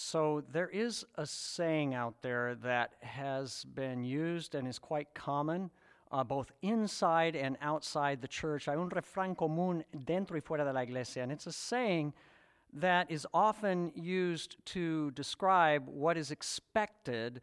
So, 0.00 0.44
there 0.52 0.68
is 0.68 1.04
a 1.16 1.26
saying 1.26 1.92
out 1.92 2.22
there 2.22 2.54
that 2.62 2.92
has 3.00 3.64
been 3.64 4.04
used 4.04 4.54
and 4.54 4.68
is 4.68 4.78
quite 4.78 5.12
common 5.12 5.70
uh, 6.12 6.22
both 6.22 6.52
inside 6.62 7.34
and 7.34 7.58
outside 7.60 8.22
the 8.22 8.28
church. 8.28 8.66
Hay 8.66 8.76
un 8.76 8.88
refrán 8.90 9.36
común 9.36 9.82
dentro 10.04 10.34
y 10.34 10.40
fuera 10.40 10.64
de 10.64 10.72
la 10.72 10.82
iglesia, 10.82 11.24
and 11.24 11.32
it's 11.32 11.48
a 11.48 11.52
saying 11.52 12.14
that 12.72 13.10
is 13.10 13.26
often 13.34 13.90
used 13.96 14.56
to 14.66 15.10
describe 15.10 15.88
what 15.88 16.16
is 16.16 16.30
expected 16.30 17.40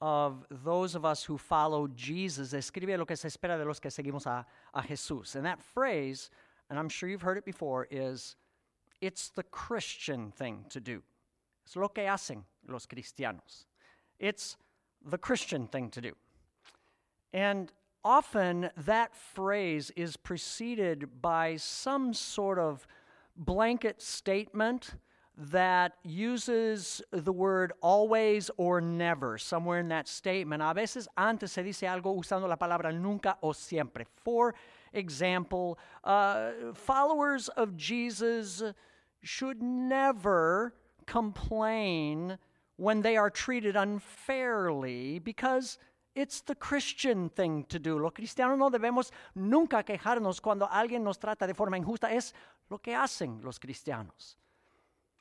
of 0.00 0.46
those 0.50 0.94
of 0.94 1.04
us 1.04 1.24
who 1.24 1.36
follow 1.36 1.88
Jesus. 1.88 2.52
Escribe 2.52 2.96
lo 2.96 3.06
que 3.06 3.16
se 3.16 3.28
espera 3.28 3.58
de 3.58 3.64
los 3.64 3.80
que 3.80 3.90
seguimos 3.90 4.24
a, 4.24 4.46
a 4.72 4.82
Jesús. 4.82 5.34
And 5.34 5.44
that 5.44 5.60
phrase, 5.60 6.30
and 6.70 6.78
I'm 6.78 6.88
sure 6.88 7.08
you've 7.08 7.22
heard 7.22 7.38
it 7.38 7.44
before, 7.44 7.88
is 7.90 8.36
it's 9.00 9.30
the 9.30 9.42
Christian 9.42 10.30
thing 10.30 10.64
to 10.70 10.80
do. 10.80 11.02
Es 11.68 11.76
lo 11.76 11.88
que 11.88 12.06
hacen 12.06 12.44
los 12.66 12.86
cristianos. 12.86 13.66
It's 14.18 14.56
the 15.04 15.18
Christian 15.18 15.66
thing 15.66 15.90
to 15.90 16.00
do. 16.00 16.12
And 17.34 17.70
often 18.02 18.70
that 18.86 19.14
phrase 19.14 19.92
is 19.94 20.16
preceded 20.16 21.20
by 21.20 21.56
some 21.56 22.14
sort 22.14 22.58
of 22.58 22.86
blanket 23.36 24.00
statement 24.00 24.94
that 25.36 25.92
uses 26.02 27.02
the 27.12 27.32
word 27.32 27.74
always 27.82 28.50
or 28.56 28.80
never 28.80 29.36
somewhere 29.36 29.78
in 29.78 29.88
that 29.88 30.08
statement. 30.08 30.62
A 30.62 30.72
veces 30.72 31.06
antes 31.18 31.52
se 31.52 31.62
dice 31.62 31.82
algo 31.82 32.16
usando 32.18 32.48
la 32.48 32.56
palabra 32.56 32.92
nunca 32.92 33.36
o 33.42 33.52
siempre. 33.52 34.06
For 34.24 34.54
example, 34.94 35.78
uh, 36.02 36.72
followers 36.72 37.48
of 37.48 37.76
Jesus 37.76 38.62
should 39.22 39.62
never 39.62 40.72
complain 41.08 42.38
when 42.76 43.02
they 43.02 43.16
are 43.16 43.30
treated 43.30 43.74
unfairly 43.74 45.18
because 45.18 45.78
it's 46.14 46.42
the 46.42 46.54
Christian 46.54 47.28
thing 47.30 47.64
to 47.68 47.78
do. 47.78 47.98
Los 47.98 48.12
cristianos 48.12 48.58
no 48.58 48.70
debemos 48.70 49.10
nunca 49.34 49.82
quejarnos 49.82 50.40
cuando 50.40 50.66
alguien 50.66 51.02
nos 51.02 51.18
trata 51.18 51.46
de 51.46 51.54
forma 51.54 51.78
injusta. 51.78 52.12
Es 52.12 52.32
lo 52.70 52.78
que 52.78 52.92
hacen 52.92 53.42
los 53.42 53.58
cristianos. 53.58 54.36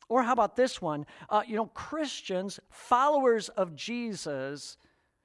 Or 0.09 0.23
how 0.23 0.33
about 0.33 0.55
this 0.55 0.81
one? 0.81 1.05
Uh, 1.29 1.43
you 1.45 1.55
know, 1.55 1.67
Christians, 1.67 2.59
followers 2.69 3.49
of 3.49 3.75
Jesus, 3.75 4.77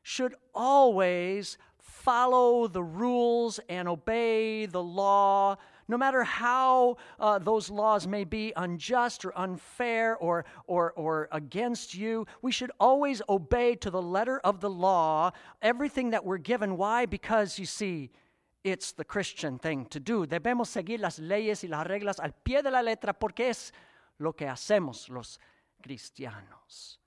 should 0.03 0.35
always 0.55 1.59
follow 1.79 2.67
the 2.67 2.83
rules 2.83 3.61
and 3.69 3.89
obey 3.89 4.67
the 4.67 4.83
law 4.83 5.57
no 5.89 5.97
matter 5.97 6.25
how 6.25 6.97
uh, 7.19 7.39
those 7.39 7.71
laws 7.71 8.07
may 8.07 8.25
be 8.25 8.53
unjust 8.57 9.25
or 9.25 9.37
unfair 9.39 10.17
or, 10.17 10.45
or, 10.67 10.93
or 10.93 11.29
against 11.33 11.95
you, 11.95 12.27
we 12.41 12.53
should 12.53 12.71
always 12.79 13.21
obey 13.29 13.75
to 13.77 13.91
the 13.91 14.03
letter 14.03 14.39
of 14.41 14.61
the 14.61 14.71
law 14.71 15.31
everything 15.61 16.11
that 16.11 16.25
we're 16.25 16.39
given. 16.39 16.77
Why? 16.77 17.07
Because 17.07 17.59
you 17.59 17.67
see, 17.67 18.11
it's 18.65 18.93
the 18.93 19.05
Christian 19.05 19.59
thing 19.59 19.87
to 19.87 20.01
do. 20.01 20.27
Debemos 20.27 20.69
seguir 20.69 21.01
las 21.01 21.19
leyes 21.19 21.65
y 21.65 21.69
las 21.69 21.87
reglas 21.87 22.21
al 22.23 22.33
pie 22.45 22.63
de 22.63 22.71
la 22.71 22.81
letra 22.81 23.13
porque 23.19 23.49
es 23.49 23.73
lo 24.19 24.33
que 24.33 24.47
hacemos 24.47 25.11
los 25.11 25.39
cristianos. 25.83 26.99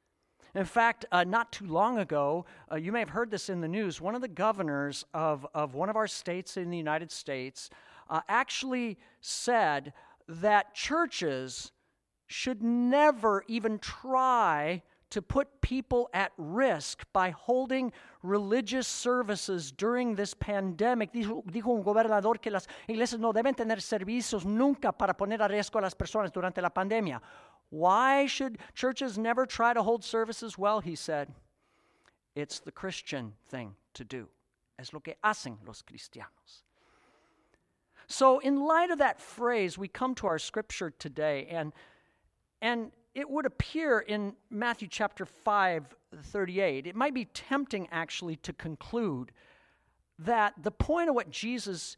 In 0.53 0.65
fact, 0.65 1.05
uh, 1.11 1.25
not 1.25 1.51
too 1.51 1.65
long 1.65 1.99
ago, 1.99 2.45
uh, 2.71 2.75
you 2.75 2.93
may 2.93 2.99
have 2.99 3.09
heard 3.09 3.29
this 3.29 3.49
in 3.49 3.59
the 3.59 3.67
news, 3.67 3.99
one 3.99 4.15
of 4.15 4.21
the 4.21 4.27
governors 4.29 5.03
of, 5.13 5.45
of 5.53 5.75
one 5.75 5.89
of 5.89 5.97
our 5.97 6.07
states 6.07 6.55
in 6.55 6.69
the 6.69 6.77
United 6.77 7.11
States 7.11 7.69
uh, 8.09 8.21
actually 8.27 8.97
said 9.21 9.93
that 10.27 10.73
churches 10.73 11.71
should 12.27 12.63
never 12.63 13.43
even 13.47 13.79
try 13.79 14.81
to 15.11 15.21
put 15.21 15.61
people 15.61 16.09
at 16.13 16.31
risk 16.37 17.05
by 17.13 17.29
holding 17.29 17.91
religious 18.23 18.87
services 18.87 19.71
during 19.71 20.15
this 20.15 20.33
pandemic. 20.33 21.13
Dijo, 21.13 21.43
dijo, 21.45 21.75
un 21.75 21.83
gobernador 21.83 22.41
que 22.41 22.51
las 22.51 22.67
iglesias 22.89 23.19
no 23.19 23.31
deben 23.31 23.55
tener 23.55 23.77
servicios 23.77 24.45
nunca 24.45 24.91
para 24.91 25.13
poner 25.13 25.41
a 25.41 25.47
riesgo 25.47 25.79
a 25.79 25.83
las 25.83 25.93
personas 25.93 26.33
durante 26.33 26.61
la 26.61 26.69
pandemia. 26.69 27.21
Why 27.69 28.25
should 28.25 28.57
churches 28.73 29.17
never 29.17 29.45
try 29.45 29.73
to 29.73 29.83
hold 29.83 30.03
services? 30.03 30.57
Well, 30.57 30.81
he 30.81 30.95
said, 30.95 31.29
it's 32.35 32.59
the 32.59 32.71
Christian 32.71 33.33
thing 33.47 33.75
to 33.93 34.03
do. 34.03 34.27
Es 34.77 34.91
lo 34.91 34.99
que 34.99 35.15
hacen 35.23 35.57
los 35.65 35.81
cristianos. 35.81 36.63
So, 38.07 38.39
in 38.39 38.65
light 38.65 38.91
of 38.91 38.99
that 38.99 39.19
phrase, 39.19 39.77
we 39.77 39.87
come 39.87 40.15
to 40.15 40.27
our 40.27 40.39
scripture 40.39 40.91
today, 40.91 41.47
and, 41.49 41.73
and 42.61 42.91
it 43.13 43.29
would 43.29 43.45
appear 43.45 43.99
in 43.99 44.33
Matthew 44.49 44.87
chapter 44.89 45.25
5, 45.25 45.95
38. 46.23 46.87
It 46.87 46.95
might 46.95 47.13
be 47.13 47.25
tempting, 47.25 47.87
actually, 47.91 48.35
to 48.37 48.53
conclude 48.53 49.31
that 50.19 50.53
the 50.61 50.71
point 50.71 51.09
of 51.09 51.15
what 51.15 51.29
Jesus 51.29 51.97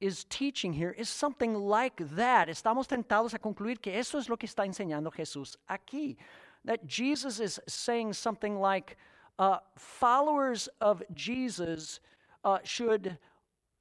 is 0.00 0.24
teaching 0.24 0.72
here 0.74 0.90
is 0.90 1.08
something 1.08 1.54
like 1.54 1.96
that. 2.16 2.48
Estamos 2.48 2.86
tentados 2.86 3.32
a 3.34 3.38
concluir 3.38 3.80
que 3.80 3.92
eso 3.92 4.18
es 4.18 4.28
lo 4.28 4.36
que 4.36 4.48
está 4.48 4.66
enseñando 4.66 5.14
Jesús 5.14 5.56
aquí. 5.70 6.16
That 6.64 6.86
Jesus 6.86 7.40
is 7.40 7.60
saying 7.66 8.12
something 8.12 8.58
like, 8.58 8.96
uh, 9.38 9.58
followers 9.76 10.68
of 10.80 11.02
Jesus 11.14 12.00
uh, 12.44 12.58
should 12.64 13.18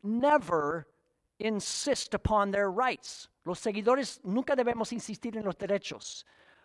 never 0.03 0.87
insist 1.39 2.13
upon 2.13 2.51
their 2.51 2.71
rights. 2.71 3.27
Los 3.45 3.59
seguidores 3.59 4.19
nunca 4.23 4.55
debemos 4.55 4.91
insistir 4.91 5.35
en 5.35 5.43
los 5.43 5.55
derechos. 5.55 6.23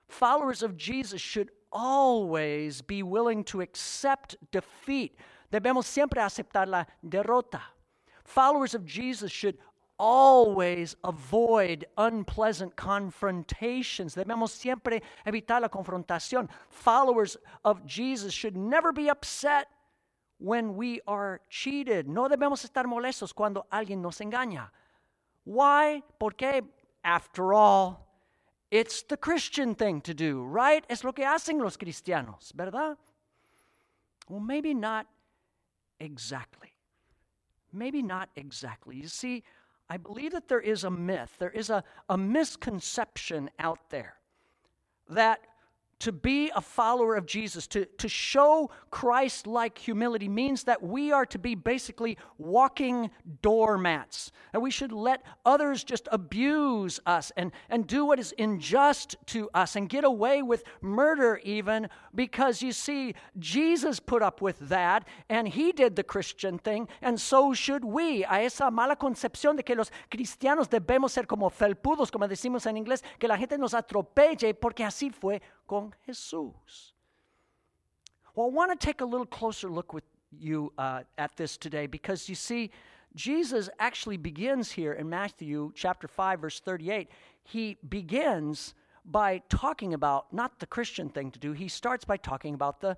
Followers 0.09 0.63
of 0.63 0.77
Jesus 0.77 1.21
should 1.21 1.51
always 1.73 2.83
be 2.83 3.03
willing 3.03 3.45
to 3.45 3.61
accept 3.61 4.37
defeat. 4.51 5.17
Debemos 5.53 5.85
siempre 5.85 6.21
aceptar 6.21 6.67
la 6.67 6.85
derrota. 7.07 7.61
Followers 8.25 8.75
of 8.75 8.85
Jesus 8.85 9.31
should 9.31 9.59
always 9.99 10.97
avoid 11.05 11.85
unpleasant 11.99 12.75
confrontations. 12.75 14.15
Debemos 14.15 14.49
siempre 14.49 15.03
evitar 15.27 15.61
la 15.61 15.69
confrontación. 15.69 16.49
Followers 16.71 17.37
of 17.65 17.85
Jesus 17.85 18.33
should 18.33 18.57
never 18.57 18.93
be 18.93 19.09
upset 19.09 19.69
when 20.41 20.75
we 20.75 21.01
are 21.06 21.41
cheated. 21.51 22.09
No 22.09 22.28
debemos 22.28 22.65
estar 22.65 22.87
molestos 22.87 23.33
cuando 23.33 23.67
alguien 23.71 24.01
nos 24.01 24.19
engaña. 24.19 24.71
Why? 25.45 26.03
Porque, 26.19 26.62
after 27.05 27.53
all, 27.53 28.06
it's 28.71 29.03
the 29.03 29.17
Christian 29.17 29.75
thing 29.75 30.01
to 30.01 30.15
do, 30.15 30.43
right? 30.45 30.84
Es 30.89 31.05
lo 31.05 31.12
que 31.12 31.25
hacen 31.25 31.61
los 31.61 31.77
cristianos, 31.77 32.53
¿verdad? 32.55 32.97
Well, 34.28 34.41
maybe 34.41 34.75
not 34.75 35.06
exactly. 35.99 36.72
Maybe 37.72 38.03
not 38.03 38.31
exactly. 38.34 38.97
You 38.97 39.09
see, 39.09 39.45
I 39.89 39.97
believe 39.97 40.33
that 40.33 40.49
there 40.49 40.61
is 40.61 40.84
a 40.84 40.91
myth, 40.91 41.37
there 41.39 41.51
is 41.51 41.69
a, 41.69 41.84
a 42.09 42.17
misconception 42.17 43.51
out 43.59 43.91
there 43.91 44.15
that 45.09 45.41
to 46.00 46.12
be 46.12 46.50
a 46.55 46.61
follower 46.61 47.15
of 47.15 47.27
Jesus, 47.27 47.66
to, 47.69 47.84
to 47.84 48.09
show 48.09 48.71
Christ 48.91 49.47
like 49.47 49.78
humility, 49.78 50.28
means 50.28 50.65
that 50.65 50.83
we 50.83 51.12
are 51.12 51.27
to 51.27 51.38
be 51.38 51.55
basically 51.55 52.19
walking 52.38 53.11
doormats. 53.43 54.33
And 54.53 54.62
we 54.62 54.71
should 54.71 54.93
let 54.93 55.22
others 55.44 55.84
just 55.84 56.09
abuse 56.10 57.00
us 57.06 57.33
and, 57.37 57.53
and 57.69 57.87
do 57.87 58.05
what 58.05 58.19
is 58.19 58.34
unjust 58.39 59.16
to 59.27 59.49
us 59.55 59.77
and 59.77 59.89
get 59.89 60.05
away 60.05 60.43
with 60.43 60.65
murder, 60.81 61.41
even 61.44 61.89
because 62.15 62.62
you 62.62 62.72
see, 62.72 63.15
Jesus 63.39 64.00
put 64.00 64.22
up 64.22 64.41
with 64.41 64.59
that 64.69 65.06
and 65.28 65.47
he 65.49 65.72
did 65.72 65.97
the 65.97 66.03
Christian 66.03 66.59
thing, 66.59 66.89
and 67.03 67.21
so 67.21 67.53
should 67.53 67.84
we. 67.84 68.25
A 68.25 68.43
esa 68.43 68.71
mala 68.71 68.97
concepción 68.97 69.56
de 69.56 69.62
que 69.62 69.77
los 69.77 69.91
cristianos 70.10 70.69
debemos 70.69 71.12
ser 71.12 71.27
como 71.27 71.50
felpudos, 71.50 72.10
como 72.10 72.27
decimos 72.27 72.66
en 72.66 72.77
inglés, 72.77 73.03
que 73.19 73.28
la 73.28 73.37
gente 73.37 73.59
nos 73.59 73.75
atropelle, 73.75 74.55
porque 74.55 74.84
así 74.84 75.10
fue 75.10 75.41
con 75.71 75.95
Jesús. 76.09 76.95
Well, 78.34 78.49
I 78.49 78.51
want 78.51 78.72
to 78.72 78.87
take 78.87 79.01
a 79.01 79.05
little 79.05 79.25
closer 79.25 79.71
look 79.71 79.93
with 79.93 80.03
you 80.37 80.72
uh, 80.77 81.03
at 81.17 81.37
this 81.37 81.57
today 81.57 81.87
because 81.87 82.28
you 82.28 82.34
see, 82.34 82.72
Jesus 83.15 83.71
actually 83.78 84.17
begins 84.17 84.72
here 84.72 84.93
in 84.93 85.09
Matthew 85.09 85.71
chapter 85.77 86.09
5, 86.09 86.41
verse 86.41 86.59
38. 86.59 87.09
He 87.45 87.78
begins 87.89 88.75
by 89.05 89.43
talking 89.49 89.95
about 89.95 90.33
not 90.33 90.59
the 90.59 90.67
Christian 90.67 91.09
thing 91.09 91.31
to 91.31 91.39
do, 91.39 91.53
he 91.53 91.69
starts 91.69 92.05
by 92.05 92.16
talking 92.16 92.55
about 92.55 92.81
the 92.81 92.97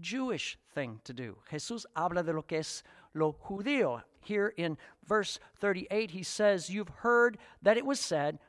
Jewish 0.00 0.58
thing 0.74 1.00
to 1.04 1.12
do. 1.12 1.36
Jesús 1.52 1.84
habla 1.94 2.24
de 2.24 2.32
lo 2.32 2.42
que 2.42 2.58
es 2.58 2.82
lo 3.14 3.36
judío. 3.48 4.02
Here 4.20 4.52
in 4.56 4.76
verse 5.06 5.38
38, 5.60 6.10
he 6.10 6.24
says, 6.24 6.70
You've 6.70 6.88
heard 6.88 7.38
that 7.62 7.76
it 7.76 7.86
was 7.86 8.00
said, 8.00 8.40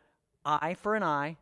eye 0.43 0.73
for 0.73 0.95
an 0.95 1.03
eye 1.03 1.37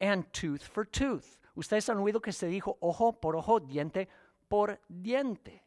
and 0.00 0.30
tooth 0.32 0.62
for 0.62 0.86
tooth. 0.86 1.38
Ustedes 1.58 1.88
han 1.88 1.98
oído 1.98 2.22
que 2.22 2.32
se 2.32 2.46
dijo 2.46 2.78
ojo 2.80 3.12
por 3.12 3.34
ojo, 3.34 3.58
diente 3.58 4.06
por 4.48 4.78
diente. 4.88 5.64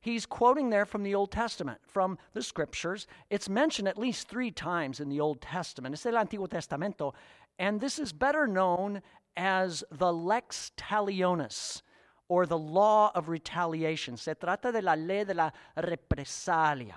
He's 0.00 0.24
quoting 0.24 0.70
there 0.70 0.86
from 0.86 1.02
the 1.02 1.14
Old 1.14 1.30
Testament, 1.30 1.80
from 1.86 2.16
the 2.32 2.42
scriptures. 2.42 3.06
It's 3.28 3.48
mentioned 3.48 3.88
at 3.88 3.98
least 3.98 4.28
three 4.28 4.50
times 4.50 5.00
in 5.00 5.10
the 5.10 5.20
Old 5.20 5.42
Testament. 5.42 5.92
Es 5.92 6.06
el 6.06 6.14
Antiguo 6.14 6.48
Testamento. 6.48 7.12
And 7.58 7.78
this 7.78 7.98
is 7.98 8.12
better 8.12 8.46
known 8.46 9.02
as 9.36 9.84
the 9.90 10.12
lex 10.12 10.72
talionis, 10.78 11.82
or 12.28 12.46
the 12.46 12.58
law 12.58 13.10
of 13.14 13.28
retaliation. 13.28 14.16
Se 14.16 14.34
trata 14.34 14.72
de 14.72 14.80
la 14.80 14.94
ley 14.94 15.24
de 15.24 15.34
la 15.34 15.50
represalia. 15.76 16.94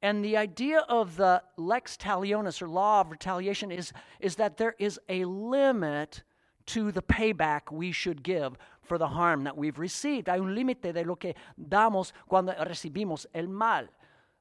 And 0.00 0.24
the 0.24 0.36
idea 0.36 0.80
of 0.88 1.16
the 1.16 1.42
lex 1.56 1.96
talionis, 1.98 2.62
or 2.62 2.68
law 2.68 3.00
of 3.02 3.10
retaliation, 3.10 3.70
is, 3.70 3.92
is 4.20 4.36
that 4.36 4.56
there 4.56 4.76
is 4.78 4.98
a 5.08 5.24
limit 5.24 6.22
to 6.68 6.92
the 6.92 7.02
payback 7.02 7.72
we 7.72 7.92
should 7.92 8.22
give 8.22 8.56
for 8.82 8.98
the 8.98 9.08
harm 9.08 9.44
that 9.44 9.56
we've 9.56 9.78
received. 9.78 10.28
Hay 10.28 10.38
un 10.38 10.54
límite 10.54 10.92
de 10.92 11.04
lo 11.04 11.16
que 11.16 11.34
damos 11.58 12.12
cuando 12.28 12.52
recibimos 12.52 13.26
el 13.34 13.46
mal. 13.46 13.88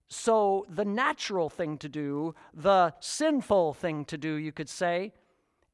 So, 0.10 0.66
the 0.70 0.86
natural 0.86 1.50
thing 1.50 1.78
to 1.80 1.90
do, 1.90 2.34
the 2.54 2.94
sinful 3.02 3.74
thing 3.74 4.06
to 4.06 4.18
do, 4.18 4.36
you 4.36 4.54
could 4.54 4.70
say, 4.70 5.14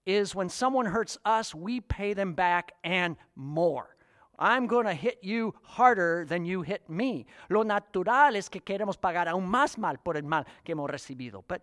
is 0.06 0.34
when 0.34 0.50
someone 0.50 0.88
hurts 0.88 1.18
us, 1.24 1.54
we 1.54 1.80
pay 1.82 2.14
them 2.14 2.34
back 2.34 2.74
and 2.84 3.16
more. 3.36 3.96
I'm 4.40 4.66
going 4.66 4.86
to 4.86 4.94
hit 4.94 5.20
you 5.22 5.54
harder 5.62 6.26
than 6.28 6.46
you 6.46 6.64
hit 6.64 6.90
me. 6.90 7.28
Lo 7.50 7.62
natural 7.62 8.36
es 8.36 8.50
que 8.50 8.60
queremos 8.60 8.98
pagar 8.98 9.28
aún 9.28 9.48
más 9.48 9.78
mal 9.78 9.98
por 10.04 10.18
el 10.18 10.24
mal 10.24 10.46
que 10.66 10.74
hemos 10.74 10.90
recibido. 10.90 11.44
But 11.48 11.62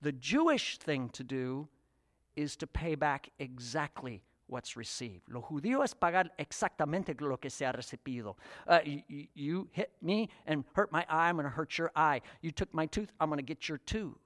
the 0.00 0.12
Jewish 0.12 0.78
thing 0.78 1.08
to 1.10 1.24
do 1.24 1.68
is 2.36 2.56
to 2.56 2.66
pay 2.66 2.94
back 2.94 3.30
exactly 3.38 4.22
what's 4.46 4.76
received. 4.76 5.22
Lo 5.28 5.42
judío 5.42 5.82
es 5.82 5.94
pagar 5.94 6.30
exactamente 6.38 7.18
lo 7.20 7.36
que 7.36 7.50
se 7.50 7.64
ha 7.64 7.72
recibido. 7.72 8.36
Uh, 8.66 8.80
you, 8.84 9.26
you, 9.34 9.68
hit 9.72 9.90
me 10.02 10.28
and 10.46 10.64
hurt 10.74 10.92
my 10.92 11.04
eye, 11.08 11.28
I'm 11.28 11.36
going 11.36 11.44
to 11.44 11.50
hurt 11.50 11.78
your 11.78 11.90
eye. 11.96 12.20
You 12.42 12.50
took 12.50 12.72
my 12.74 12.86
tooth, 12.86 13.12
I'm 13.20 13.28
going 13.28 13.38
to 13.38 13.44
get 13.44 13.68
your 13.68 13.78
tooth. 13.78 14.18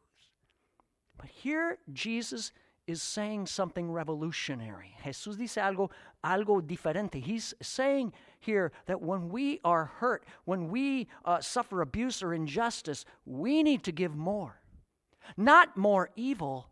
But 1.16 1.28
here, 1.28 1.78
Jesus 1.93 2.52
is 2.87 3.02
saying 3.02 3.46
something 3.46 3.93
revolutionary. 3.93 4.96
Jesús 5.04 5.37
dice 5.37 5.56
algo, 5.56 5.90
algo 6.25 6.62
diferente. 6.62 7.22
He's 7.22 7.54
saying 7.61 8.12
here 8.40 8.72
that 8.87 9.02
when 9.02 9.28
we 9.28 9.61
are 9.62 9.84
hurt, 9.84 10.25
when 10.46 10.69
we 10.69 11.06
uh, 11.25 11.40
suffer 11.40 11.82
abuse 11.82 12.22
or 12.22 12.32
injustice, 12.32 13.04
we 13.26 13.62
need 13.62 13.82
to 13.84 13.93
give 13.93 14.16
more. 14.16 14.61
Not 15.37 15.76
more 15.76 16.11
evil, 16.16 16.70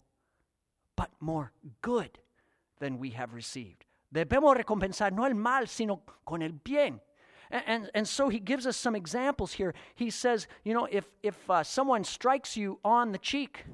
more 1.20 1.52
good 1.82 2.18
than 2.78 2.98
we 2.98 3.10
have 3.10 3.34
received. 3.34 3.84
Debemos 4.14 4.56
recompensar 4.56 5.12
no 5.12 5.24
el 5.24 5.34
mal, 5.34 5.66
sino 5.66 6.02
con 6.24 6.42
el 6.42 6.52
bien. 6.52 7.00
And, 7.50 7.62
and, 7.66 7.90
and, 7.94 8.08
so 8.08 8.28
he 8.28 8.40
gives 8.40 8.66
us 8.66 8.76
some 8.76 8.96
examples 8.96 9.52
here. 9.52 9.72
He 9.94 10.10
says, 10.10 10.48
you 10.64 10.74
know, 10.74 10.88
if, 10.90 11.04
if 11.22 11.48
uh, 11.48 11.62
someone 11.62 12.02
strikes 12.02 12.56
you 12.56 12.80
on 12.84 13.12
the 13.12 13.18
cheek, 13.18 13.64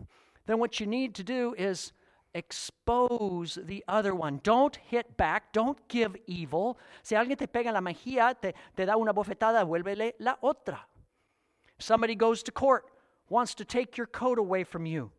then 0.47 0.59
what 0.59 0.79
you 0.79 0.87
need 0.87 1.15
to 1.15 1.23
do 1.23 1.55
is 1.56 1.93
expose 2.35 3.59
the 3.62 3.85
other 3.89 4.15
one. 4.15 4.41
Don't 4.43 4.77
hit 4.77 5.17
back, 5.17 5.53
don't 5.53 5.79
give 5.89 6.17
evil. 6.27 6.79
Si 7.03 7.15
alguien 7.15 7.39
te 7.39 7.47
pega 7.47 7.73
la 7.73 7.81
mejilla, 7.81 8.35
te, 8.41 8.53
te 8.77 8.85
da 8.85 8.97
una 8.97 9.12
bofetada, 9.12 9.65
vuélvele 9.65 10.12
la 10.19 10.37
otra. 10.43 10.81
Somebody 11.79 12.15
goes 12.15 12.43
to 12.43 12.53
court, 12.53 12.85
wants 13.29 13.55
to 13.55 13.65
take 13.65 13.97
your 13.97 14.06
coat 14.06 14.39
away 14.39 14.65
from 14.65 14.87
you, 14.87 15.11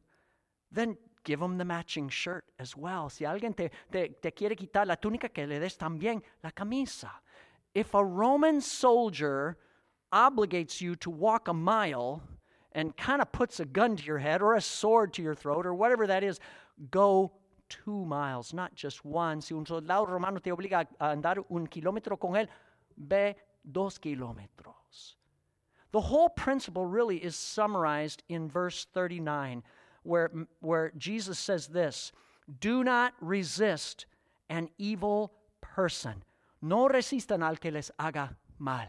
then 0.72 0.98
give 1.24 1.40
them 1.40 1.58
the 1.58 1.66
matching 1.66 2.10
shirt 2.10 2.46
as 2.60 2.76
well. 2.76 3.10
Si 3.10 3.26
alguien 3.26 3.56
te, 3.56 3.70
te, 3.92 4.10
te 4.22 4.32
quiere 4.32 4.56
quitar 4.56 4.86
la 4.86 4.96
túnica, 4.96 5.34
que 5.34 5.46
le 5.46 5.60
des 5.60 5.76
también 5.78 6.22
la 6.44 6.52
camisa. 6.52 7.12
If 7.74 7.94
a 7.94 8.04
Roman 8.04 8.62
soldier 8.62 9.58
obligates 10.12 10.80
you 10.82 10.96
to 10.98 11.10
walk 11.10 11.48
a 11.48 11.54
mile 11.54 12.22
and 12.74 12.96
kind 12.96 13.22
of 13.22 13.32
puts 13.32 13.60
a 13.60 13.66
gun 13.66 13.96
to 13.96 14.04
your 14.04 14.20
head 14.20 14.42
or 14.42 14.56
a 14.56 14.62
sword 14.62 15.14
to 15.14 15.22
your 15.22 15.36
throat 15.36 15.66
or 15.66 15.74
whatever 15.74 16.08
that 16.08 16.24
is, 16.24 16.40
go 16.92 17.32
two 17.70 18.06
miles, 18.06 18.54
not 18.54 18.76
just 18.76 19.04
one. 19.06 19.42
Si 19.42 19.56
un 19.56 19.66
soldado 19.66 20.06
romano 20.06 20.40
te 20.40 20.52
obliga 20.52 20.86
a 21.00 21.16
andar 21.16 21.44
un 21.50 21.68
kilómetro 21.68 22.20
con 22.20 22.34
él, 22.36 22.48
ve 22.98 23.36
dos 23.70 23.98
kilómetros. 23.98 25.16
The 25.92 26.02
whole 26.02 26.30
principle 26.30 26.86
really 26.86 27.18
is 27.18 27.36
summarized 27.36 28.24
in 28.28 28.50
verse 28.50 28.88
39 28.94 29.64
where, 30.04 30.32
where 30.60 30.92
Jesus 30.98 31.40
says 31.40 31.68
this 31.68 32.12
Do 32.60 32.84
not 32.84 33.14
resist 33.22 34.06
an 34.50 34.70
evil 34.78 35.34
person. 35.62 36.24
No 36.62 36.88
resistan 36.88 37.44
al 37.44 37.58
que 37.58 37.72
les 37.72 37.92
haga 38.00 38.36
mal. 38.60 38.88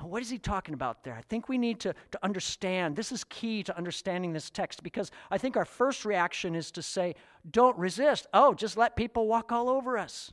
What 0.00 0.22
is 0.22 0.30
he 0.30 0.38
talking 0.38 0.74
about 0.74 1.04
there? 1.04 1.14
I 1.14 1.22
think 1.22 1.48
we 1.48 1.58
need 1.58 1.78
to, 1.80 1.94
to 2.10 2.18
understand. 2.24 2.96
This 2.96 3.12
is 3.12 3.24
key 3.24 3.62
to 3.62 3.76
understanding 3.76 4.32
this 4.32 4.50
text 4.50 4.82
because 4.82 5.10
I 5.30 5.38
think 5.38 5.56
our 5.56 5.64
first 5.64 6.04
reaction 6.04 6.54
is 6.54 6.72
to 6.72 6.82
say, 6.82 7.14
don't 7.48 7.78
resist. 7.78 8.26
Oh, 8.34 8.54
just 8.54 8.76
let 8.76 8.96
people 8.96 9.28
walk 9.28 9.52
all 9.52 9.68
over 9.68 9.96
us. 9.96 10.32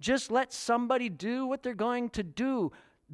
Just 0.00 0.30
let 0.30 0.52
somebody 0.52 1.08
do 1.08 1.46
what 1.46 1.62
they're 1.62 1.74
going 1.74 2.10
to 2.10 2.22
do. 2.22 2.72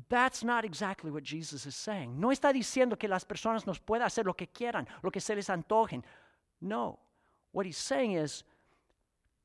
That's 0.08 0.42
not 0.42 0.64
exactly 0.64 1.10
what 1.10 1.22
Jesus 1.22 1.66
is 1.66 1.74
saying. 1.74 2.18
No 2.18 2.28
está 2.28 2.52
diciendo 2.52 2.98
que 2.98 3.08
las 3.08 3.24
personas 3.24 3.66
nos 3.66 3.78
puedan 3.78 4.06
hacer 4.06 4.24
lo 4.24 4.34
que 4.34 4.46
quieran, 4.46 4.88
lo 5.02 5.10
que 5.10 5.20
se 5.20 5.34
les 5.34 5.48
antojen. 5.50 6.02
No. 6.60 6.98
What 7.52 7.66
he's 7.66 7.76
saying 7.76 8.12
is 8.12 8.44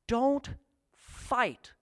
don't 0.06 0.48
fight 0.94 1.72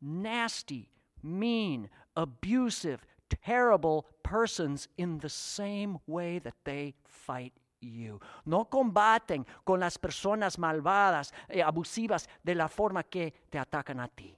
nasty, 0.00 0.88
mean, 1.22 1.90
abusive, 2.16 3.04
terrible 3.28 4.06
persons 4.22 4.88
in 4.96 5.18
the 5.18 5.28
same 5.28 5.98
way 6.06 6.38
that 6.38 6.54
they 6.64 6.94
fight 7.04 7.52
you. 7.80 8.20
No 8.46 8.64
combaten 8.64 9.44
con 9.66 9.80
las 9.80 9.98
personas 9.98 10.56
malvadas, 10.58 11.32
eh, 11.50 11.62
abusivas, 11.62 12.26
de 12.42 12.54
la 12.54 12.68
forma 12.68 13.02
que 13.02 13.34
te 13.50 13.58
atacan 13.58 14.00
a 14.00 14.08
ti. 14.08 14.34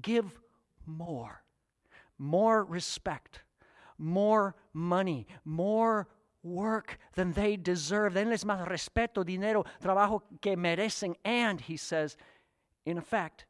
Give 0.00 0.30
more 0.86 1.42
more 2.18 2.64
respect, 2.64 3.40
more 3.98 4.54
money, 4.72 5.26
more 5.44 6.08
work 6.42 6.98
than 7.14 7.32
they 7.32 7.56
deserve. 7.56 8.14
Denles 8.14 8.44
más 8.44 8.66
respeto, 8.68 9.24
dinero, 9.24 9.64
trabajo 9.82 10.22
que 10.40 10.56
merecen. 10.56 11.14
And, 11.24 11.60
he 11.60 11.76
says, 11.76 12.16
in 12.84 12.98
effect, 12.98 13.44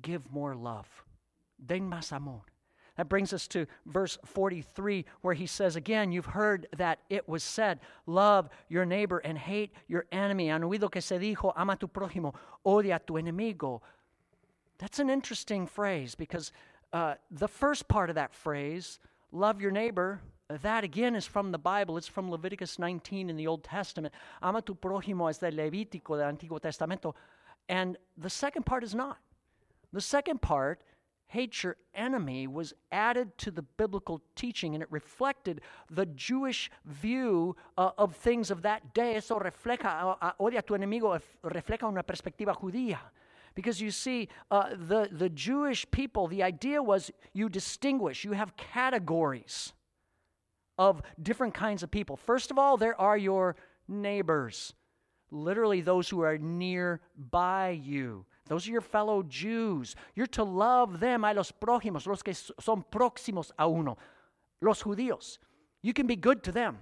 give 0.00 0.30
more 0.30 0.54
love. 0.54 0.86
Den 1.64 1.88
más 1.88 2.12
amor. 2.12 2.42
That 2.96 3.08
brings 3.08 3.32
us 3.32 3.48
to 3.48 3.66
verse 3.86 4.18
43, 4.26 5.06
where 5.22 5.34
he 5.34 5.46
says, 5.46 5.76
Again, 5.76 6.12
you've 6.12 6.26
heard 6.26 6.66
that 6.76 6.98
it 7.08 7.26
was 7.26 7.42
said, 7.42 7.80
Love 8.06 8.50
your 8.68 8.84
neighbor 8.84 9.18
and 9.18 9.38
hate 9.38 9.72
your 9.88 10.04
enemy. 10.12 10.48
Han 10.48 10.62
oído 10.62 10.90
que 10.90 11.00
se 11.00 11.18
dijo, 11.18 11.54
Ama 11.56 11.76
tu 11.76 11.88
prójimo, 11.88 12.34
odia 12.66 13.00
tu 13.04 13.14
enemigo. 13.14 13.80
That's 14.78 14.98
an 14.98 15.08
interesting 15.08 15.66
phrase 15.66 16.14
because 16.14 16.52
uh, 16.92 17.14
the 17.30 17.48
first 17.48 17.88
part 17.88 18.10
of 18.10 18.16
that 18.16 18.34
phrase, 18.34 18.98
love 19.30 19.60
your 19.60 19.70
neighbor, 19.70 20.20
that 20.60 20.84
again 20.84 21.14
is 21.14 21.26
from 21.26 21.50
the 21.50 21.58
Bible. 21.58 21.96
It's 21.96 22.08
from 22.08 22.30
Leviticus 22.30 22.78
19 22.78 23.30
in 23.30 23.36
the 23.36 23.46
Old 23.46 23.64
Testament. 23.64 24.12
Ama 24.42 24.60
tu 24.62 24.74
prójimo 24.74 25.30
es 25.30 25.38
del 25.38 25.52
Levítico 25.52 26.18
del 26.18 26.30
Antiguo 26.30 26.60
Testamento. 26.60 27.14
And 27.68 27.96
the 28.18 28.28
second 28.28 28.66
part 28.66 28.84
is 28.84 28.94
not. 28.94 29.18
The 29.92 30.00
second 30.00 30.42
part, 30.42 30.82
hate 31.26 31.62
your 31.62 31.76
enemy, 31.94 32.46
was 32.46 32.74
added 32.90 33.36
to 33.38 33.50
the 33.50 33.62
biblical 33.62 34.20
teaching 34.36 34.74
and 34.74 34.82
it 34.82 34.88
reflected 34.90 35.60
the 35.90 36.06
Jewish 36.06 36.70
view 36.84 37.56
uh, 37.78 37.90
of 37.96 38.16
things 38.16 38.50
of 38.50 38.62
that 38.62 38.92
day. 38.94 39.14
Eso 39.16 39.38
refleja, 39.38 40.16
uh, 40.20 40.32
odia 40.40 40.64
tu 40.64 40.74
enemigo, 40.74 41.18
refleja 41.44 41.88
una 41.88 42.02
perspectiva 42.02 42.54
judía. 42.54 42.98
Because 43.54 43.80
you 43.80 43.90
see, 43.90 44.28
uh, 44.50 44.70
the, 44.70 45.08
the 45.10 45.28
Jewish 45.28 45.90
people, 45.90 46.26
the 46.26 46.42
idea 46.42 46.82
was 46.82 47.10
you 47.32 47.48
distinguish, 47.48 48.24
you 48.24 48.32
have 48.32 48.56
categories 48.56 49.72
of 50.78 51.02
different 51.22 51.54
kinds 51.54 51.82
of 51.82 51.90
people. 51.90 52.16
First 52.16 52.50
of 52.50 52.58
all, 52.58 52.76
there 52.76 52.98
are 53.00 53.16
your 53.16 53.56
neighbors, 53.86 54.74
literally 55.30 55.80
those 55.80 56.08
who 56.08 56.22
are 56.22 56.38
nearby 56.38 57.80
you. 57.82 58.24
Those 58.48 58.66
are 58.68 58.72
your 58.72 58.80
fellow 58.80 59.22
Jews. 59.22 59.94
You're 60.14 60.26
to 60.28 60.44
love 60.44 61.00
them, 61.00 61.24
a 61.24 61.32
los 61.32 61.52
prójimos, 61.52 62.06
los 62.06 62.22
que 62.22 62.34
son 62.34 62.84
próximos 62.90 63.50
a 63.58 63.68
uno, 63.68 63.96
los 64.60 64.82
judíos. 64.82 65.38
You 65.82 65.92
can 65.92 66.06
be 66.06 66.16
good 66.16 66.42
to 66.44 66.52
them. 66.52 66.78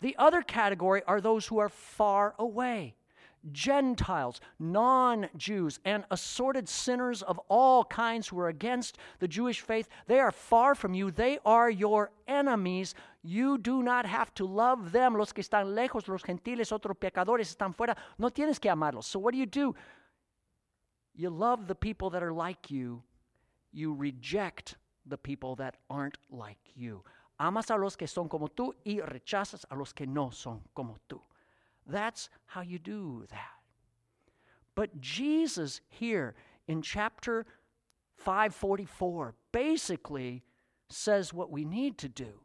The 0.00 0.16
other 0.18 0.42
category 0.42 1.02
are 1.06 1.20
those 1.20 1.46
who 1.46 1.58
are 1.58 1.68
far 1.68 2.34
away. 2.38 2.94
Gentiles, 3.52 4.40
non 4.58 5.28
Jews, 5.36 5.80
and 5.84 6.04
assorted 6.10 6.68
sinners 6.68 7.22
of 7.22 7.40
all 7.48 7.84
kinds 7.84 8.28
who 8.28 8.38
are 8.38 8.48
against 8.48 8.98
the 9.18 9.28
Jewish 9.28 9.60
faith. 9.60 9.88
They 10.06 10.18
are 10.18 10.32
far 10.32 10.74
from 10.74 10.94
you. 10.94 11.10
They 11.10 11.38
are 11.44 11.70
your 11.70 12.10
enemies. 12.26 12.94
You 13.22 13.58
do 13.58 13.82
not 13.82 14.06
have 14.06 14.32
to 14.34 14.46
love 14.46 14.92
them. 14.92 15.16
Los 15.16 15.32
que 15.32 15.42
están 15.42 15.74
lejos, 15.74 16.08
los 16.08 16.22
gentiles, 16.22 16.72
otros 16.72 16.96
pecadores 16.98 17.54
están 17.54 17.74
fuera. 17.74 17.96
No 18.18 18.28
tienes 18.30 18.60
que 18.60 18.70
amarlos. 18.70 19.04
So, 19.04 19.18
what 19.18 19.32
do 19.32 19.38
you 19.38 19.46
do? 19.46 19.74
You 21.14 21.30
love 21.30 21.66
the 21.66 21.74
people 21.74 22.10
that 22.10 22.22
are 22.22 22.32
like 22.32 22.70
you, 22.70 23.02
you 23.72 23.92
reject 23.92 24.76
the 25.04 25.18
people 25.18 25.56
that 25.56 25.76
aren't 25.90 26.18
like 26.30 26.58
you. 26.76 27.02
Amas 27.40 27.70
a 27.70 27.76
los 27.76 27.96
que 27.96 28.06
son 28.06 28.28
como 28.28 28.48
tú 28.48 28.74
y 28.84 29.00
rechazas 29.00 29.64
a 29.70 29.76
los 29.76 29.92
que 29.92 30.06
no 30.06 30.30
son 30.30 30.60
como 30.74 30.96
tú. 31.08 31.20
That's 31.88 32.28
how 32.46 32.60
you 32.60 32.78
do 32.78 33.24
that. 33.30 33.58
But 34.74 35.00
Jesus 35.00 35.80
here 35.88 36.34
in 36.68 36.82
chapter 36.82 37.46
544 38.16 39.34
basically 39.50 40.44
says 40.90 41.32
what 41.32 41.50
we 41.50 41.64
need 41.64 41.98
to 41.98 42.08
do. 42.08 42.40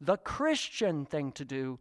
The 0.00 0.18
Christian 0.18 1.06
thing 1.06 1.32
to 1.32 1.44
do 1.44 1.78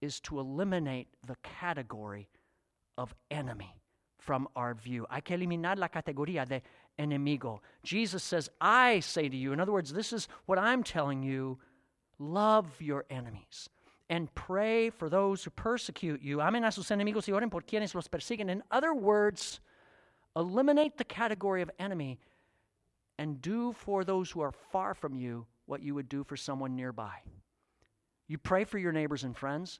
is 0.00 0.20
to 0.20 0.40
eliminate 0.40 1.08
the 1.26 1.36
category 1.42 2.28
of 2.96 3.14
enemy 3.30 3.76
from 4.18 4.48
our 4.56 4.74
view. 4.74 5.06
Hay 5.10 5.20
que 5.20 5.36
eliminar 5.36 5.78
la 5.78 5.88
categoría 5.88 6.48
de 6.48 6.62
enemigo. 6.98 7.60
Jesus 7.82 8.22
says, 8.22 8.48
I 8.60 9.00
say 9.00 9.28
to 9.28 9.36
you, 9.36 9.52
in 9.52 9.60
other 9.60 9.72
words, 9.72 9.92
this 9.92 10.12
is 10.12 10.28
what 10.46 10.58
I'm 10.58 10.82
telling 10.82 11.22
you 11.22 11.58
love 12.18 12.66
your 12.80 13.04
enemies 13.10 13.68
and 14.10 14.34
pray 14.34 14.90
for 14.90 15.08
those 15.08 15.44
who 15.44 15.50
persecute 15.50 16.20
you. 16.20 16.42
Amen 16.42 16.64
a 16.64 16.72
sus 16.72 16.90
enemigos 16.90 17.28
y 17.28 17.32
oren 17.32 17.48
por 17.48 17.62
quienes 17.62 17.94
los 17.94 18.08
persiguen. 18.08 18.50
In 18.50 18.62
other 18.70 18.92
words, 18.92 19.60
eliminate 20.36 20.98
the 20.98 21.04
category 21.04 21.62
of 21.62 21.70
enemy 21.78 22.18
and 23.18 23.40
do 23.40 23.72
for 23.72 24.04
those 24.04 24.30
who 24.30 24.40
are 24.40 24.52
far 24.72 24.94
from 24.94 25.14
you 25.14 25.46
what 25.66 25.80
you 25.80 25.94
would 25.94 26.08
do 26.08 26.24
for 26.24 26.36
someone 26.36 26.74
nearby. 26.74 27.14
You 28.26 28.36
pray 28.36 28.64
for 28.64 28.78
your 28.78 28.92
neighbors 28.92 29.22
and 29.22 29.36
friends, 29.36 29.78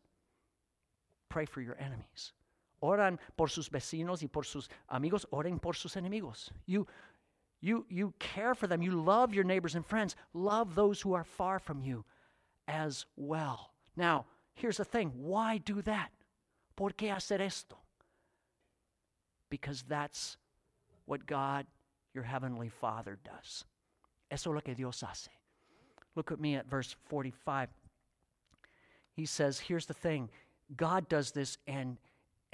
pray 1.28 1.44
for 1.44 1.60
your 1.60 1.76
enemies. 1.80 2.32
Oran 2.80 3.18
por 3.36 3.48
sus 3.48 3.68
vecinos 3.68 4.22
y 4.22 4.28
por 4.28 4.44
sus 4.44 4.68
amigos, 4.88 5.26
oren 5.32 5.58
por 5.58 5.74
sus 5.74 5.96
enemigos. 5.96 6.50
You, 6.66 6.86
you, 7.60 7.84
you 7.88 8.14
care 8.20 8.54
for 8.54 8.68
them. 8.68 8.80
You 8.80 8.92
love 8.92 9.34
your 9.34 9.44
neighbors 9.44 9.74
and 9.74 9.84
friends. 9.84 10.14
Love 10.32 10.76
those 10.76 11.00
who 11.00 11.14
are 11.14 11.24
far 11.24 11.58
from 11.58 11.82
you 11.82 12.04
as 12.68 13.04
well. 13.16 13.69
Now, 14.00 14.24
here's 14.54 14.78
the 14.78 14.84
thing 14.84 15.12
why 15.14 15.58
do 15.58 15.82
that? 15.82 16.10
¿Por 16.74 16.90
qué 16.90 17.14
hacer 17.14 17.40
esto? 17.40 17.76
Because 19.50 19.84
that's 19.86 20.38
what 21.04 21.26
God, 21.26 21.66
your 22.14 22.24
heavenly 22.24 22.70
Father, 22.70 23.18
does. 23.22 23.64
Eso 24.30 24.50
es 24.50 24.54
lo 24.54 24.60
que 24.62 24.74
Dios 24.74 25.02
hace. 25.02 25.28
Look 26.16 26.32
at 26.32 26.40
me 26.40 26.54
at 26.54 26.66
verse 26.66 26.96
45. 27.10 27.68
He 29.12 29.26
says, 29.26 29.58
Here's 29.58 29.84
the 29.84 29.92
thing 29.92 30.30
God 30.74 31.06
does 31.10 31.32
this, 31.32 31.58
and, 31.66 31.98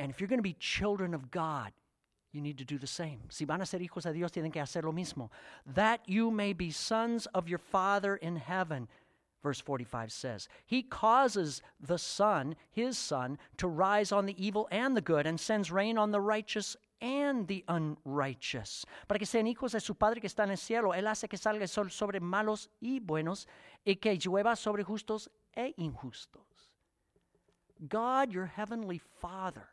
and 0.01 0.11
if 0.11 0.21
you're 0.21 0.29
going 0.29 0.41
to 0.41 0.43
be 0.43 0.57
children 0.59 1.15
of 1.15 1.31
God, 1.31 1.71
you 2.33 2.41
need 2.41 2.59
to 2.59 2.65
do 2.65 2.77
the 2.77 2.89
same. 2.89 3.21
Si 3.29 3.45
van 3.45 3.61
a 3.61 3.67
ser 3.67 3.79
hijos 3.79 4.03
de 4.03 4.13
Dios, 4.13 4.33
tienen 4.33 4.53
que 4.53 4.61
hacer 4.61 4.83
lo 4.83 4.93
mismo. 4.93 5.31
That 5.65 6.01
you 6.07 6.33
may 6.33 6.55
be 6.55 6.73
sons 6.73 7.27
of 7.27 7.49
your 7.49 7.59
Father 7.59 8.17
in 8.17 8.35
heaven. 8.35 8.89
Verse 9.47 9.61
45 9.61 10.11
says, 10.11 10.49
He 10.67 10.83
causes 10.83 11.63
the 11.79 11.99
sun, 11.99 12.57
His 12.73 12.99
Son, 12.99 13.39
to 13.59 13.69
rise 13.69 14.11
on 14.11 14.27
the 14.27 14.35
evil 14.45 14.67
and 14.73 14.97
the 14.97 15.01
good, 15.01 15.25
and 15.25 15.39
sends 15.39 15.71
rain 15.71 15.97
on 15.97 16.11
the 16.11 16.21
righteous 16.21 16.77
and 17.01 17.47
the 17.47 17.65
unrighteous. 17.69 18.85
Para 19.07 19.21
que 19.21 19.25
sean 19.25 19.47
hijos 19.47 19.71
de 19.71 19.79
su 19.79 19.95
Padre 19.95 20.21
que 20.21 20.29
está 20.29 20.43
en 20.43 20.51
el 20.51 20.57
cielo, 20.57 20.93
Él 20.93 21.07
hace 21.07 21.29
que 21.29 21.39
salga 21.39 21.63
el 21.63 21.69
sol 21.69 21.93
sobre 21.93 22.19
malos 22.19 22.67
y 22.83 22.99
buenos, 22.99 23.47
y 23.87 23.95
que 23.95 24.19
llueva 24.19 24.57
sobre 24.57 24.83
justos 24.83 25.29
e 25.57 25.73
injustos. 25.79 26.73
God, 27.89 28.33
your 28.33 28.47
heavenly 28.47 29.01
Father, 29.21 29.69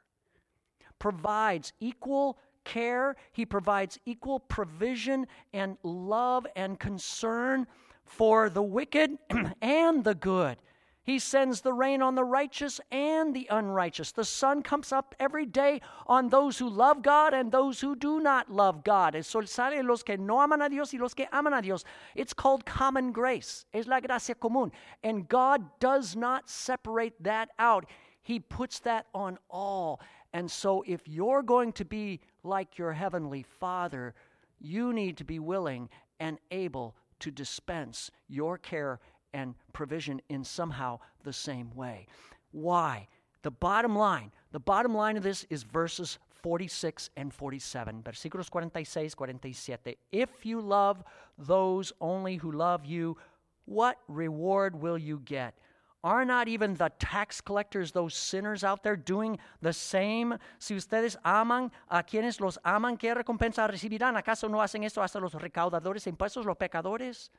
provides 0.99 1.73
equal 1.79 2.37
care, 2.63 3.15
He 3.31 3.43
provides 3.43 3.97
equal 4.05 4.39
provision 4.39 5.25
and 5.51 5.79
love 5.81 6.45
and 6.55 6.79
concern 6.79 7.65
for 8.05 8.49
the 8.49 8.63
wicked 8.63 9.17
and 9.61 10.03
the 10.03 10.15
good. 10.15 10.57
He 11.03 11.19
sends 11.19 11.59
the 11.59 11.73
rain 11.73 12.01
on 12.01 12.15
the 12.15 12.23
righteous 12.23 12.79
and 12.89 13.35
the 13.35 13.47
unrighteous. 13.51 14.13
The 14.13 14.23
sun 14.23 14.63
comes 14.63 14.93
up 14.93 15.13
every 15.19 15.45
day 15.45 15.81
on 16.07 16.29
those 16.29 16.57
who 16.57 16.69
love 16.69 17.01
God 17.01 17.33
and 17.33 17.51
those 17.51 17.81
who 17.81 17.93
do 17.93 18.21
not 18.21 18.49
love 18.49 18.85
God. 18.85 19.13
El 19.13 19.23
sol 19.23 19.45
sale 19.45 19.83
los 19.83 20.01
que 20.01 20.15
no 20.15 20.39
aman 20.39 20.61
a 20.61 20.69
Dios 20.69 20.93
y 20.93 20.99
los 20.99 21.13
que 21.13 21.27
aman 21.33 21.53
a 21.53 21.61
Dios. 21.61 21.83
It's 22.15 22.33
called 22.33 22.65
common 22.65 23.11
grace. 23.11 23.65
Es 23.73 23.85
la 23.85 23.99
gracia 23.99 24.35
común. 24.35 24.71
And 25.03 25.27
God 25.27 25.65
does 25.81 26.15
not 26.15 26.49
separate 26.49 27.21
that 27.21 27.49
out. 27.59 27.85
He 28.21 28.39
puts 28.39 28.79
that 28.79 29.07
on 29.13 29.37
all. 29.49 29.99
And 30.31 30.49
so 30.49 30.85
if 30.87 31.01
you're 31.05 31.43
going 31.43 31.73
to 31.73 31.85
be 31.85 32.21
like 32.43 32.77
your 32.77 32.93
heavenly 32.93 33.43
Father, 33.59 34.13
you 34.61 34.93
need 34.93 35.17
to 35.17 35.25
be 35.25 35.39
willing 35.39 35.89
and 36.21 36.39
able 36.49 36.95
to 37.23 37.31
dispense 37.31 38.11
your 38.27 38.57
care 38.57 38.99
and 39.33 39.55
provision 39.71 40.21
in 40.27 40.43
somehow 40.43 40.99
the 41.23 41.31
same 41.31 41.73
way. 41.73 42.05
Why? 42.51 43.07
The 43.43 43.51
bottom 43.51 43.95
line, 43.95 44.33
the 44.51 44.59
bottom 44.59 44.93
line 44.93 45.15
of 45.15 45.23
this 45.23 45.45
is 45.49 45.63
verses 45.63 46.19
46 46.41 47.09
and 47.15 47.33
47. 47.33 48.03
Versículos 48.03 48.49
46, 48.51 49.15
47. 49.15 49.95
If 50.11 50.45
you 50.45 50.59
love 50.59 51.01
those 51.37 51.93
only 52.01 52.35
who 52.35 52.51
love 52.51 52.85
you, 52.85 53.15
what 53.63 53.99
reward 54.09 54.81
will 54.81 54.97
you 54.97 55.21
get? 55.23 55.57
Are 56.03 56.25
not 56.25 56.49
even 56.49 56.73
the 56.73 56.91
tax 56.99 57.39
collectors, 57.39 57.93
those 57.93 58.13
sinners 58.13 58.65
out 58.65 58.83
there, 58.83 58.97
doing 58.97 59.39
the 59.61 59.71
same? 59.71 60.37
Si 60.59 60.75
ustedes 60.75 61.15
aman 61.23 61.71
a 61.89 62.03
quienes 62.03 62.41
los 62.41 62.57
aman, 62.65 62.97
¿qué 62.97 63.15
recompensa 63.15 63.69
recibirán? 63.69 64.21
¿Acaso 64.21 64.49
no 64.49 64.57
hacen 64.57 64.83
esto 64.83 65.01
hasta 65.01 65.19
los 65.19 65.33
recaudadores 65.33 66.03
de 66.03 66.11
impuestos, 66.11 66.45
los 66.45 66.57
pecadores? 66.57 67.29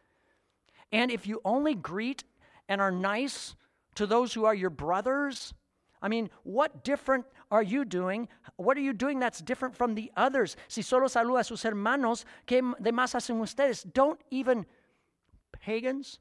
And 0.91 1.11
if 1.11 1.27
you 1.27 1.43
only 1.45 1.75
greet 1.75 2.25
and 2.67 2.81
are 2.81 2.91
nice 2.91 3.55
to 3.97 4.07
those 4.07 4.33
who 4.33 4.47
are 4.47 4.55
your 4.55 4.71
brothers, 4.71 5.53
I 6.01 6.09
mean, 6.09 6.31
what 6.43 6.85
different 6.85 7.27
are 7.51 7.63
you 7.63 7.85
doing? 7.85 8.29
What 8.57 8.79
are 8.79 8.83
you 8.83 8.95
doing 8.95 9.19
that's 9.19 9.41
different 9.41 9.77
from 9.77 9.95
the 9.95 10.11
others? 10.17 10.57
Si 10.69 10.81
solo 10.81 11.07
saluda 11.07 11.41
a 11.41 11.45
sus 11.45 11.65
hermanos, 11.65 12.25
¿qué 12.47 12.63
demás 12.81 13.15
hacen 13.15 13.41
ustedes? 13.41 13.83
Don't 13.83 14.21
even 14.31 14.65
pagans 15.53 16.19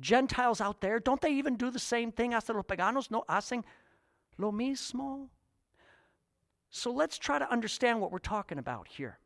Gentiles 0.00 0.60
out 0.60 0.80
there, 0.80 1.00
don't 1.00 1.20
they 1.20 1.32
even 1.32 1.56
do 1.56 1.70
the 1.70 1.78
same 1.78 2.12
thing? 2.12 2.32
Hasta 2.32 2.52
los 2.52 2.64
paganos 2.64 3.10
no 3.10 3.24
hacen 3.28 3.64
lo 4.38 4.52
mismo. 4.52 5.28
So 6.70 6.92
let's 6.92 7.18
try 7.18 7.38
to 7.38 7.50
understand 7.50 8.00
what 8.00 8.12
we're 8.12 8.18
talking 8.18 8.58
about 8.58 8.88
here. 8.88 9.18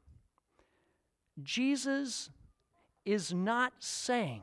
Jesus 1.42 2.30
is 3.04 3.32
not 3.32 3.72
saying 3.78 4.42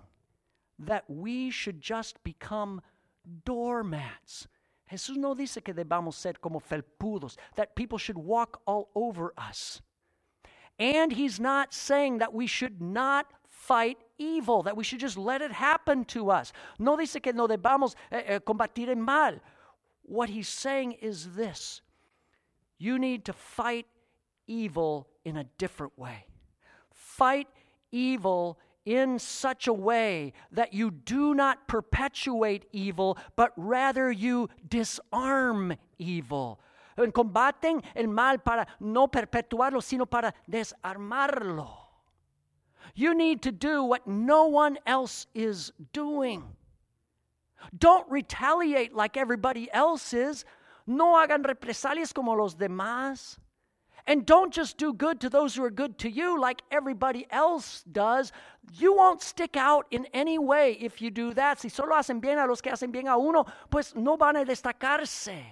that 0.79 1.05
we 1.07 1.49
should 1.49 1.79
just 1.81 2.23
become 2.23 2.81
doormats. 3.45 4.47
Jesús 4.91 5.17
no 5.17 5.35
dice 5.35 5.63
que 5.63 5.73
debamos 5.73 6.13
ser 6.13 6.33
como 6.41 6.59
felpudos, 6.59 7.35
that 7.55 7.75
people 7.75 7.97
should 7.97 8.17
walk 8.17 8.61
all 8.65 8.89
over 8.95 9.33
us. 9.37 9.81
And 10.79 11.11
he's 11.11 11.39
not 11.39 11.73
saying 11.73 12.19
that 12.19 12.33
we 12.33 12.47
should 12.47 12.81
not 12.81 13.33
fight 13.67 13.97
evil, 14.17 14.63
that 14.63 14.77
we 14.77 14.83
should 14.83 14.99
just 14.99 15.17
let 15.17 15.41
it 15.41 15.51
happen 15.51 16.05
to 16.05 16.31
us. 16.31 16.53
No 16.79 16.95
dice 16.95 17.21
que 17.21 17.33
no 17.33 17.47
debamos 17.47 17.95
eh, 18.11 18.23
eh, 18.25 18.39
combatir 18.39 18.87
el 18.89 18.95
mal. 18.95 19.39
What 20.03 20.29
he's 20.29 20.47
saying 20.47 20.93
is 20.93 21.35
this 21.35 21.81
you 22.79 22.97
need 22.97 23.25
to 23.25 23.33
fight 23.33 23.85
evil 24.47 25.07
in 25.25 25.37
a 25.37 25.43
different 25.57 25.97
way. 25.97 26.25
Fight 26.93 27.47
evil 27.91 28.57
in 28.85 29.19
such 29.19 29.67
a 29.67 29.73
way 29.73 30.31
that 30.51 30.73
you 30.73 30.91
do 30.91 31.33
not 31.33 31.67
perpetuate 31.67 32.65
evil, 32.71 33.17
but 33.35 33.51
rather 33.57 34.09
you 34.09 34.49
disarm 34.69 35.75
evil. 35.97 36.59
En 36.97 37.11
combaten 37.11 37.83
el 37.95 38.07
mal 38.07 38.37
para 38.39 38.65
no 38.79 39.07
perpetuarlo, 39.07 39.83
sino 39.83 40.05
para 40.05 40.33
desarmarlo. 40.49 41.86
You 42.95 43.13
need 43.13 43.41
to 43.43 43.51
do 43.51 43.83
what 43.83 44.07
no 44.07 44.45
one 44.45 44.77
else 44.85 45.27
is 45.33 45.71
doing. 45.93 46.43
Don't 47.77 48.09
retaliate 48.09 48.93
like 48.93 49.17
everybody 49.17 49.69
else 49.71 50.13
is. 50.13 50.45
No 50.85 51.19
hagan 51.19 51.43
represalias 51.43 52.13
como 52.13 52.33
los 52.33 52.55
demás. 52.55 53.37
And 54.05 54.25
don't 54.25 54.53
just 54.53 54.77
do 54.77 54.93
good 54.93 55.19
to 55.19 55.29
those 55.29 55.53
who 55.53 55.65
are 55.65 55.69
good 55.69 55.97
to 55.99 56.09
you 56.09 56.39
like 56.39 56.61
everybody 56.71 57.27
else 57.29 57.83
does. 57.91 58.31
You 58.73 58.95
won't 58.95 59.21
stick 59.21 59.57
out 59.57 59.85
in 59.91 60.07
any 60.13 60.39
way 60.39 60.77
if 60.79 61.01
you 61.01 61.11
do 61.11 61.33
that. 61.33 61.59
Si 61.59 61.67
solo 61.67 61.93
hacen 61.93 62.21
bien 62.21 62.39
a 62.39 62.45
los 62.45 62.61
que 62.61 62.71
hacen 62.71 62.89
bien 62.89 63.07
a 63.09 63.17
uno, 63.17 63.45
pues 63.69 63.95
no 63.95 64.15
van 64.15 64.37
a 64.37 64.45
destacarse. 64.45 65.43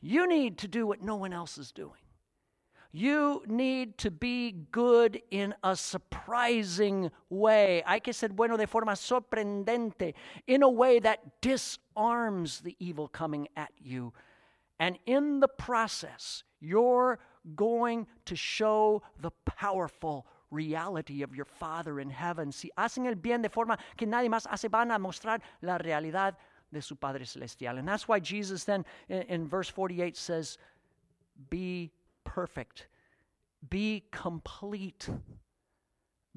You 0.00 0.26
need 0.26 0.58
to 0.58 0.68
do 0.68 0.84
what 0.84 1.00
no 1.00 1.14
one 1.14 1.32
else 1.32 1.58
is 1.58 1.70
doing. 1.70 1.92
You 2.92 3.42
need 3.46 3.96
to 3.98 4.10
be 4.10 4.52
good 4.70 5.22
in 5.30 5.54
a 5.64 5.74
surprising 5.74 7.10
way. 7.30 7.82
Hay 7.86 8.00
que 8.00 8.12
ser 8.12 8.28
bueno 8.28 8.58
de 8.58 8.66
forma 8.66 8.92
sorprendente, 8.92 10.12
in 10.46 10.62
a 10.62 10.68
way 10.68 10.98
that 10.98 11.40
disarms 11.40 12.60
the 12.60 12.76
evil 12.78 13.08
coming 13.08 13.48
at 13.56 13.72
you. 13.78 14.12
And 14.78 14.98
in 15.06 15.40
the 15.40 15.48
process, 15.48 16.44
you're 16.60 17.18
going 17.56 18.06
to 18.26 18.36
show 18.36 19.02
the 19.20 19.30
powerful 19.46 20.26
reality 20.50 21.22
of 21.22 21.34
your 21.34 21.46
Father 21.46 21.98
in 21.98 22.10
heaven. 22.10 22.52
Si 22.52 22.70
hacen 22.76 23.06
el 23.06 23.14
bien 23.14 23.40
de 23.40 23.48
forma 23.48 23.78
que 23.96 24.06
nadie 24.06 24.28
más 24.28 24.46
hace, 24.46 24.68
van 24.68 24.90
a 24.90 24.98
mostrar 24.98 25.40
la 25.62 25.78
realidad 25.78 26.36
de 26.70 26.82
su 26.82 26.96
Padre 26.96 27.24
Celestial. 27.24 27.78
And 27.78 27.88
that's 27.88 28.06
why 28.06 28.20
Jesus 28.20 28.64
then 28.64 28.84
in, 29.08 29.22
in 29.22 29.48
verse 29.48 29.68
48 29.70 30.14
says, 30.16 30.58
be 31.48 31.90
perfect, 32.24 32.88
be 33.68 34.04
complete, 34.10 35.08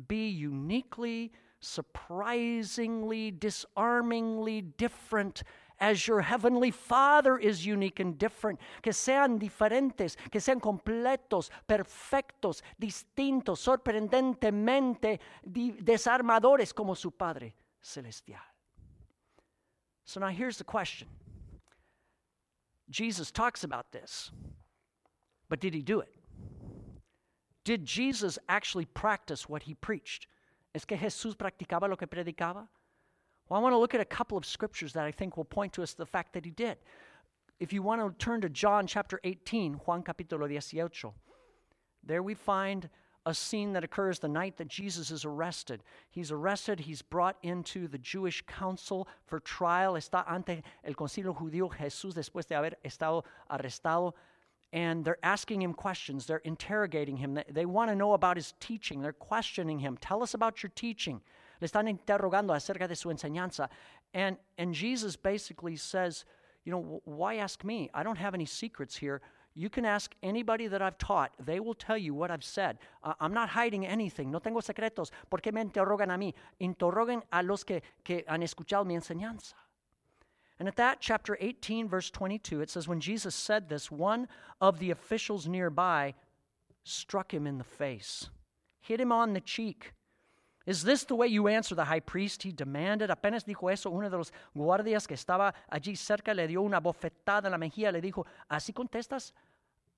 be 0.08 0.28
uniquely, 0.28 1.32
surprisingly, 1.60 3.32
disarmingly 3.32 4.62
different 4.62 5.44
as 5.80 6.08
your 6.08 6.22
heavenly 6.22 6.72
Father 6.72 7.38
is 7.38 7.66
unique 7.66 8.00
and 8.00 8.18
different, 8.18 8.60
que 8.82 8.94
sean 8.94 9.38
diferentes, 9.38 10.16
que 10.32 10.40
sean 10.40 10.60
completos, 10.60 11.50
perfectos, 11.68 12.62
distintos, 12.80 13.60
sorprendentemente 13.60 15.20
desarmadores 15.46 16.74
como 16.74 16.94
su 16.96 17.12
Padre 17.12 17.54
celestial. 17.82 18.40
So 20.06 20.20
now 20.20 20.30
here's 20.30 20.58
the 20.58 20.64
question. 20.64 21.08
Jesus 22.90 23.32
talks 23.32 23.64
about 23.64 23.92
this, 23.92 24.32
but 25.50 25.60
did 25.60 25.74
he 25.74 25.82
do 25.82 26.00
it? 26.00 26.10
Did 27.64 27.86
Jesus 27.86 28.38
actually 28.48 28.86
practice 28.86 29.50
what 29.50 29.64
he 29.64 29.74
preached? 29.74 30.28
¿Es 30.74 30.86
que 30.86 30.98
Jesús 30.98 31.36
practicaba 31.36 31.90
lo 31.90 31.96
que 31.96 32.08
predicaba? 32.08 32.68
Well, 33.48 33.60
I 33.60 33.64
want 33.64 33.74
to 33.74 33.78
look 33.78 33.94
at 33.94 34.02
a 34.02 34.06
couple 34.06 34.38
of 34.38 34.46
scriptures 34.46 34.94
that 34.94 35.06
I 35.06 35.12
think 35.12 35.38
will 35.38 35.46
point 35.46 35.74
to 35.74 35.84
us 35.84 35.94
the 35.94 36.06
fact 36.06 36.34
that 36.34 36.46
he 36.46 36.52
did. 36.52 36.78
If 37.60 37.72
you 37.72 37.82
want 37.82 38.02
to 38.02 38.24
turn 38.24 38.42
to 38.42 38.50
John 38.50 38.86
chapter 38.86 39.20
18, 39.24 39.76
Juan 39.86 40.04
capítulo 40.04 40.52
18, 40.52 41.12
there 42.04 42.22
we 42.22 42.34
find 42.34 42.90
a 43.26 43.34
scene 43.34 43.74
that 43.74 43.84
occurs 43.84 44.20
the 44.20 44.28
night 44.28 44.58
that 44.58 44.68
Jesus 44.68 45.10
is 45.10 45.26
arrested. 45.26 45.82
He's 46.12 46.32
arrested, 46.32 46.80
he's 46.80 47.02
brought 47.02 47.38
into 47.42 47.88
the 47.88 47.98
Jewish 47.98 48.44
council 48.46 49.08
for 49.26 49.40
trial. 49.40 49.94
Está 49.94 50.24
ante 50.30 50.62
el 50.84 50.94
concilio 50.94 51.36
judío 51.36 51.72
Jesús 51.74 52.14
después 52.14 52.48
de 52.48 52.56
haber 52.56 52.76
estado 52.84 53.24
arrestado. 53.50 54.14
And 54.74 55.06
they're 55.06 55.24
asking 55.24 55.62
him 55.62 55.74
questions, 55.74 56.26
they're 56.26 56.38
interrogating 56.40 57.18
him. 57.18 57.34
They, 57.34 57.46
they 57.50 57.66
want 57.66 57.90
to 57.92 57.96
know 57.96 58.14
about 58.14 58.36
his 58.36 58.54
teaching, 58.60 59.02
they're 59.02 59.14
questioning 59.14 59.80
him. 59.80 59.98
Tell 59.98 60.22
us 60.22 60.34
about 60.34 60.64
your 60.64 60.72
teaching. 60.76 61.22
Le 61.62 61.68
están 61.68 61.88
interrogando 61.88 62.54
acerca 62.54 62.88
de 62.88 62.96
su 62.96 63.10
enseñanza. 63.10 63.70
And, 64.14 64.38
and 64.58 64.74
Jesus 64.74 65.16
basically 65.16 65.76
says, 65.78 66.26
You 66.66 66.72
know, 66.72 67.02
why 67.06 67.36
ask 67.36 67.64
me? 67.64 67.90
I 67.94 68.04
don't 68.04 68.18
have 68.18 68.34
any 68.34 68.46
secrets 68.46 68.98
here. 68.98 69.22
You 69.54 69.70
can 69.70 69.86
ask 69.86 70.14
anybody 70.22 70.68
that 70.68 70.82
I've 70.82 70.98
taught. 70.98 71.32
They 71.40 71.62
will 71.62 71.76
tell 71.76 71.98
you 71.98 72.14
what 72.14 72.30
I've 72.30 72.44
said. 72.44 72.78
Uh, 73.02 73.14
I'm 73.22 73.34
not 73.34 73.48
hiding 73.48 73.86
anything. 73.86 74.30
No 74.30 74.40
tengo 74.40 74.60
secretos. 74.60 75.12
¿Por 75.30 75.40
qué 75.40 75.54
me 75.54 75.62
interrogan 75.64 76.12
a 76.12 76.18
mí? 76.18 76.34
Interroguen 76.60 77.24
a 77.32 77.42
los 77.42 77.64
que, 77.64 77.82
que 78.04 78.26
han 78.28 78.44
escuchado 78.44 78.86
mi 78.86 78.96
enseñanza. 78.96 79.56
And 80.60 80.68
at 80.68 80.78
that, 80.78 81.02
chapter 81.02 81.38
18, 81.40 81.90
verse 81.90 82.10
22, 82.10 82.62
it 82.62 82.70
says, 82.70 82.88
When 82.88 83.02
Jesus 83.02 83.36
said 83.36 83.68
this, 83.68 83.92
one 83.92 84.28
of 84.62 84.80
the 84.80 84.92
officials 84.92 85.48
nearby 85.48 86.14
struck 86.84 87.34
him 87.34 87.46
in 87.46 87.58
the 87.58 87.64
face, 87.64 88.30
hit 88.80 89.02
him 89.02 89.12
on 89.12 89.34
the 89.34 89.42
cheek. 89.42 89.94
Is 90.66 90.84
this 90.84 91.04
the 91.04 91.16
way 91.16 91.28
you 91.28 91.48
answer 91.48 91.76
the 91.76 91.86
high 91.86 92.00
priest? 92.00 92.42
He 92.42 92.52
demanded. 92.52 93.12
Apenas 93.12 93.44
dijo 93.44 93.72
eso, 93.72 93.92
uno 93.92 94.10
de 94.10 94.18
los 94.18 94.32
guardias 94.56 95.06
que 95.06 95.16
estaba 95.16 95.54
allí 95.72 95.96
cerca 95.96 96.34
le 96.34 96.48
dio 96.48 96.62
una 96.62 96.80
bofetada 96.80 97.46
en 97.46 97.52
la 97.52 97.58
mejilla. 97.58 97.92
Le 97.92 98.02
dijo, 98.02 98.26
¿así 98.50 98.74
contestas 98.74 99.32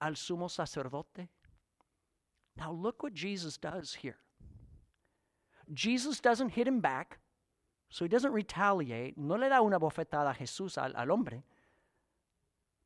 al 0.02 0.16
sumo 0.16 0.50
sacerdote? 0.50 1.30
Now 2.58 2.72
look 2.72 3.04
what 3.04 3.14
Jesus 3.14 3.58
does 3.58 3.94
here. 3.94 4.18
Jesus 5.74 6.20
doesn't 6.20 6.50
hit 6.50 6.68
him 6.68 6.82
back, 6.82 7.20
so 7.90 8.06
he 8.06 8.10
doesn't 8.10 8.34
retaliate. 8.34 9.18
No 9.18 9.36
le 9.36 9.50
da 9.50 9.62
una 9.62 9.80
bofetada 9.80 10.32
a 10.32 10.34
Jesús 10.34 10.78
al, 10.78 10.96
al 10.96 11.08
hombre. 11.08 11.44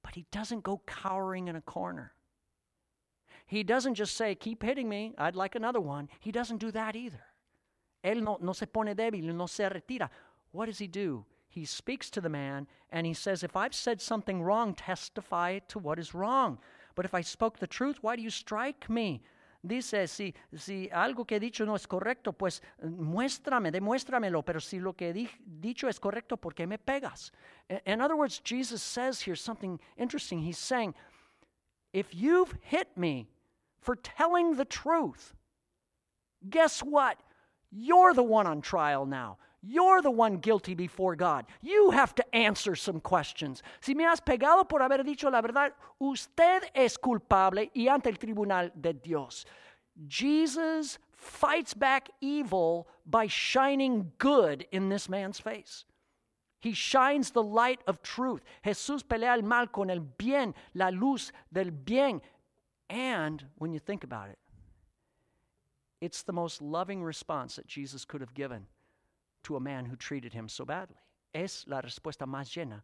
But 0.03 0.15
he 0.15 0.25
doesn't 0.31 0.63
go 0.63 0.81
cowering 0.85 1.47
in 1.47 1.55
a 1.55 1.61
corner. 1.61 2.13
He 3.45 3.63
doesn't 3.63 3.95
just 3.95 4.15
say, 4.15 4.35
Keep 4.35 4.63
hitting 4.63 4.87
me, 4.87 5.13
I'd 5.17 5.35
like 5.35 5.55
another 5.55 5.81
one. 5.81 6.09
He 6.19 6.31
doesn't 6.31 6.57
do 6.57 6.71
that 6.71 6.95
either. 6.95 7.23
Él 8.03 8.23
no, 8.23 8.37
no 8.41 8.53
se 8.53 8.65
pone 8.67 8.95
débil, 8.95 9.33
no 9.33 9.45
se 9.45 9.65
retira. 9.65 10.09
What 10.51 10.67
does 10.67 10.79
he 10.79 10.87
do? 10.87 11.25
He 11.47 11.65
speaks 11.65 12.09
to 12.11 12.21
the 12.21 12.29
man 12.29 12.67
and 12.91 13.05
he 13.05 13.13
says, 13.13 13.43
If 13.43 13.55
I've 13.55 13.75
said 13.75 14.01
something 14.01 14.41
wrong, 14.41 14.73
testify 14.73 15.59
to 15.67 15.79
what 15.79 15.99
is 15.99 16.13
wrong. 16.13 16.59
But 16.95 17.05
if 17.05 17.13
I 17.13 17.21
spoke 17.21 17.59
the 17.59 17.67
truth, 17.67 17.97
why 18.01 18.15
do 18.15 18.21
you 18.21 18.29
strike 18.29 18.89
me? 18.89 19.21
Dice, 19.63 20.07
si, 20.07 20.33
si 20.57 20.89
algo 20.91 21.23
que 21.23 21.35
he 21.35 21.39
dicho 21.39 21.65
no 21.65 21.75
es 21.75 21.85
correcto, 21.85 22.33
pues 22.33 22.63
eh, 22.79 22.87
muéstrame, 22.87 23.69
demuéstramelo, 23.71 24.43
pero 24.43 24.59
si 24.59 24.79
lo 24.79 24.93
que 24.93 25.09
he 25.09 25.29
dicho 25.45 25.87
es 25.87 25.99
correcto, 25.99 26.35
¿por 26.37 26.55
qué 26.55 26.65
me 26.65 26.79
pegas? 26.79 27.31
In 27.85 28.01
other 28.01 28.15
words, 28.15 28.41
Jesus 28.43 28.81
says 28.81 29.21
here 29.21 29.35
something 29.35 29.79
interesting. 29.97 30.39
He's 30.39 30.57
saying, 30.57 30.95
if 31.93 32.13
you've 32.13 32.57
hit 32.63 32.97
me 32.97 33.29
for 33.81 33.95
telling 33.95 34.55
the 34.55 34.65
truth, 34.65 35.35
guess 36.49 36.81
what? 36.81 37.17
You're 37.71 38.13
the 38.13 38.23
one 38.23 38.47
on 38.47 38.61
trial 38.61 39.05
now. 39.05 39.37
You're 39.63 40.01
the 40.01 40.09
one 40.09 40.37
guilty 40.37 40.73
before 40.73 41.15
God. 41.15 41.45
You 41.61 41.91
have 41.91 42.15
to 42.15 42.35
answer 42.35 42.75
some 42.75 42.99
questions. 42.99 43.61
Si 43.79 43.93
me 43.93 44.03
has 44.03 44.19
pegado 44.19 44.67
por 44.67 44.79
haber 44.79 45.03
dicho 45.03 45.31
la 45.31 45.41
verdad, 45.41 45.73
usted 45.99 46.63
es 46.73 46.97
culpable 46.97 47.69
y 47.75 47.87
ante 47.87 48.09
el 48.09 48.17
tribunal 48.17 48.71
de 48.79 48.93
Dios. 48.93 49.45
Jesus 50.07 50.97
fights 51.13 51.75
back 51.75 52.09
evil 52.21 52.87
by 53.05 53.27
shining 53.27 54.11
good 54.17 54.65
in 54.71 54.89
this 54.89 55.07
man's 55.07 55.39
face. 55.39 55.85
He 56.59 56.73
shines 56.73 57.31
the 57.31 57.43
light 57.43 57.81
of 57.85 58.01
truth. 58.01 58.43
Jesús 58.65 59.03
pelea 59.03 59.35
el 59.35 59.43
mal 59.43 59.67
con 59.67 59.91
el 59.91 59.99
bien, 59.99 60.55
la 60.73 60.89
luz 60.89 61.31
del 61.53 61.69
bien. 61.71 62.21
And 62.89 63.43
when 63.59 63.73
you 63.73 63.79
think 63.79 64.03
about 64.03 64.29
it, 64.29 64.39
it's 66.01 66.23
the 66.23 66.33
most 66.33 66.61
loving 66.63 67.03
response 67.03 67.57
that 67.57 67.67
Jesus 67.67 68.05
could 68.05 68.21
have 68.21 68.33
given 68.33 68.65
to 69.43 69.55
a 69.55 69.59
man 69.59 69.85
who 69.85 69.95
treated 69.95 70.33
him 70.33 70.47
so 70.47 70.65
badly. 70.65 70.97
Es 71.33 71.65
la 71.67 71.81
respuesta 71.81 72.25
más 72.25 72.49
llena 72.49 72.81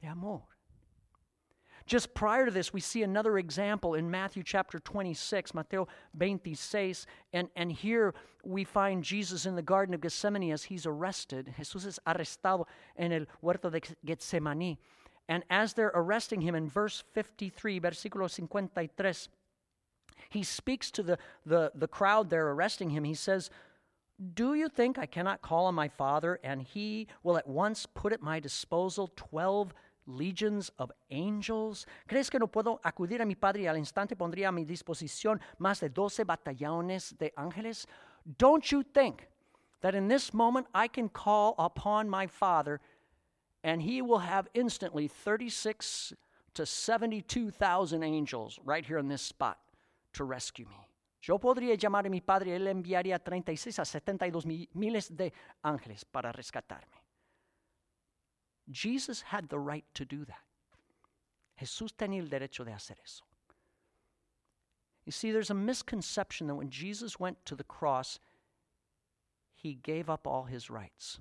de 0.00 0.08
amor. 0.08 0.42
Just 1.86 2.14
prior 2.14 2.46
to 2.46 2.50
this, 2.50 2.72
we 2.72 2.80
see 2.80 3.04
another 3.04 3.38
example 3.38 3.94
in 3.94 4.10
Matthew 4.10 4.42
chapter 4.42 4.80
26, 4.80 5.54
Mateo 5.54 5.86
26, 6.18 7.06
and, 7.32 7.48
and 7.54 7.70
here 7.70 8.12
we 8.44 8.64
find 8.64 9.04
Jesus 9.04 9.46
in 9.46 9.54
the 9.54 9.62
Garden 9.62 9.94
of 9.94 10.00
Gethsemane 10.00 10.50
as 10.50 10.64
he's 10.64 10.84
arrested. 10.84 11.54
Jesús 11.56 11.86
es 11.86 12.00
arrestado 12.04 12.64
en 12.96 13.12
el 13.12 13.26
huerto 13.40 13.70
de 13.70 13.80
Getsemaní. 14.04 14.78
And 15.28 15.44
as 15.48 15.74
they're 15.74 15.92
arresting 15.94 16.40
him 16.40 16.56
in 16.56 16.68
verse 16.68 17.04
53, 17.12 17.80
versículo 17.80 18.28
53, 18.28 18.88
he 20.30 20.42
speaks 20.42 20.90
to 20.90 21.02
the, 21.04 21.18
the, 21.44 21.70
the 21.74 21.88
crowd 21.88 22.30
there 22.30 22.48
arresting 22.50 22.90
him. 22.90 23.04
He 23.04 23.14
says, 23.14 23.48
Do 24.18 24.54
you 24.54 24.68
think 24.68 24.98
I 24.98 25.06
cannot 25.06 25.42
call 25.42 25.66
on 25.66 25.74
my 25.74 25.88
Father, 25.88 26.38
and 26.42 26.62
he 26.62 27.06
will 27.22 27.36
at 27.36 27.46
once 27.46 27.86
put 27.86 28.12
at 28.12 28.22
my 28.22 28.40
disposal 28.40 29.10
12 29.16 29.74
legions 30.06 30.70
of 30.78 30.90
angels? 31.10 31.86
¿Crees 32.08 32.30
que 32.30 32.38
no 32.38 32.46
puedo 32.46 32.80
acudir 32.82 33.20
a 33.20 33.26
mi 33.26 33.34
Padre 33.34 33.62
y 33.62 33.66
al 33.66 33.76
instante 33.76 34.16
pondría 34.16 34.48
a 34.48 34.52
mi 34.52 34.64
disposición 34.64 35.40
más 35.60 35.80
de 35.80 35.88
12 35.90 36.24
batallones 36.24 37.16
de 37.18 37.30
ángeles? 37.36 37.86
Don't 38.38 38.72
you 38.72 38.82
think 38.82 39.28
that 39.82 39.94
in 39.94 40.08
this 40.08 40.32
moment 40.32 40.66
I 40.74 40.88
can 40.88 41.08
call 41.08 41.54
upon 41.58 42.08
my 42.08 42.26
Father 42.26 42.80
and 43.62 43.82
he 43.82 44.00
will 44.00 44.20
have 44.20 44.48
instantly 44.54 45.08
36 45.08 46.14
to 46.54 46.64
72,000 46.64 48.02
angels 48.02 48.58
right 48.64 48.86
here 48.86 48.98
in 48.98 49.08
this 49.08 49.22
spot? 49.22 49.58
to 50.16 50.24
rescue 50.24 50.64
me. 50.64 50.88
Yo 51.26 51.40
podría 51.40 51.74
llamar 51.74 52.06
a 52.06 52.08
mi 52.08 52.20
padre, 52.20 52.54
él 52.54 52.68
enviaría 52.68 53.18
36 53.18 53.80
a 53.80 53.84
72 53.84 54.46
miles 54.46 55.16
de 55.16 55.32
ángeles 55.60 56.04
para 56.04 56.30
rescatarme. 56.30 57.02
Jesus 58.70 59.24
had 59.32 59.48
the 59.48 59.58
right 59.58 59.84
to 59.92 60.04
do 60.04 60.24
that. 60.24 60.46
Jesús 61.56 61.96
tenía 61.96 62.20
el 62.20 62.28
derecho 62.28 62.64
de 62.64 62.72
hacer 62.72 63.00
eso. 63.02 63.24
You 65.04 65.10
see, 65.10 65.32
there's 65.32 65.50
a 65.50 65.54
misconception 65.54 66.46
that 66.46 66.54
when 66.54 66.70
Jesus 66.70 67.18
went 67.18 67.44
to 67.44 67.56
the 67.56 67.64
cross, 67.64 68.20
he 69.52 69.74
gave 69.74 70.08
up 70.08 70.28
all 70.28 70.44
his 70.44 70.70
rights. 70.70 71.18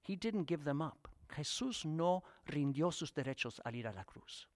He 0.00 0.16
didn't 0.16 0.44
give 0.44 0.64
them 0.64 0.80
up. 0.80 1.10
Jesús 1.36 1.84
no 1.84 2.22
rindió 2.46 2.94
sus 2.94 3.12
derechos 3.12 3.60
al 3.66 3.74
ir 3.74 3.86
a 3.86 3.92
la 3.92 4.04
cruz. 4.04 4.46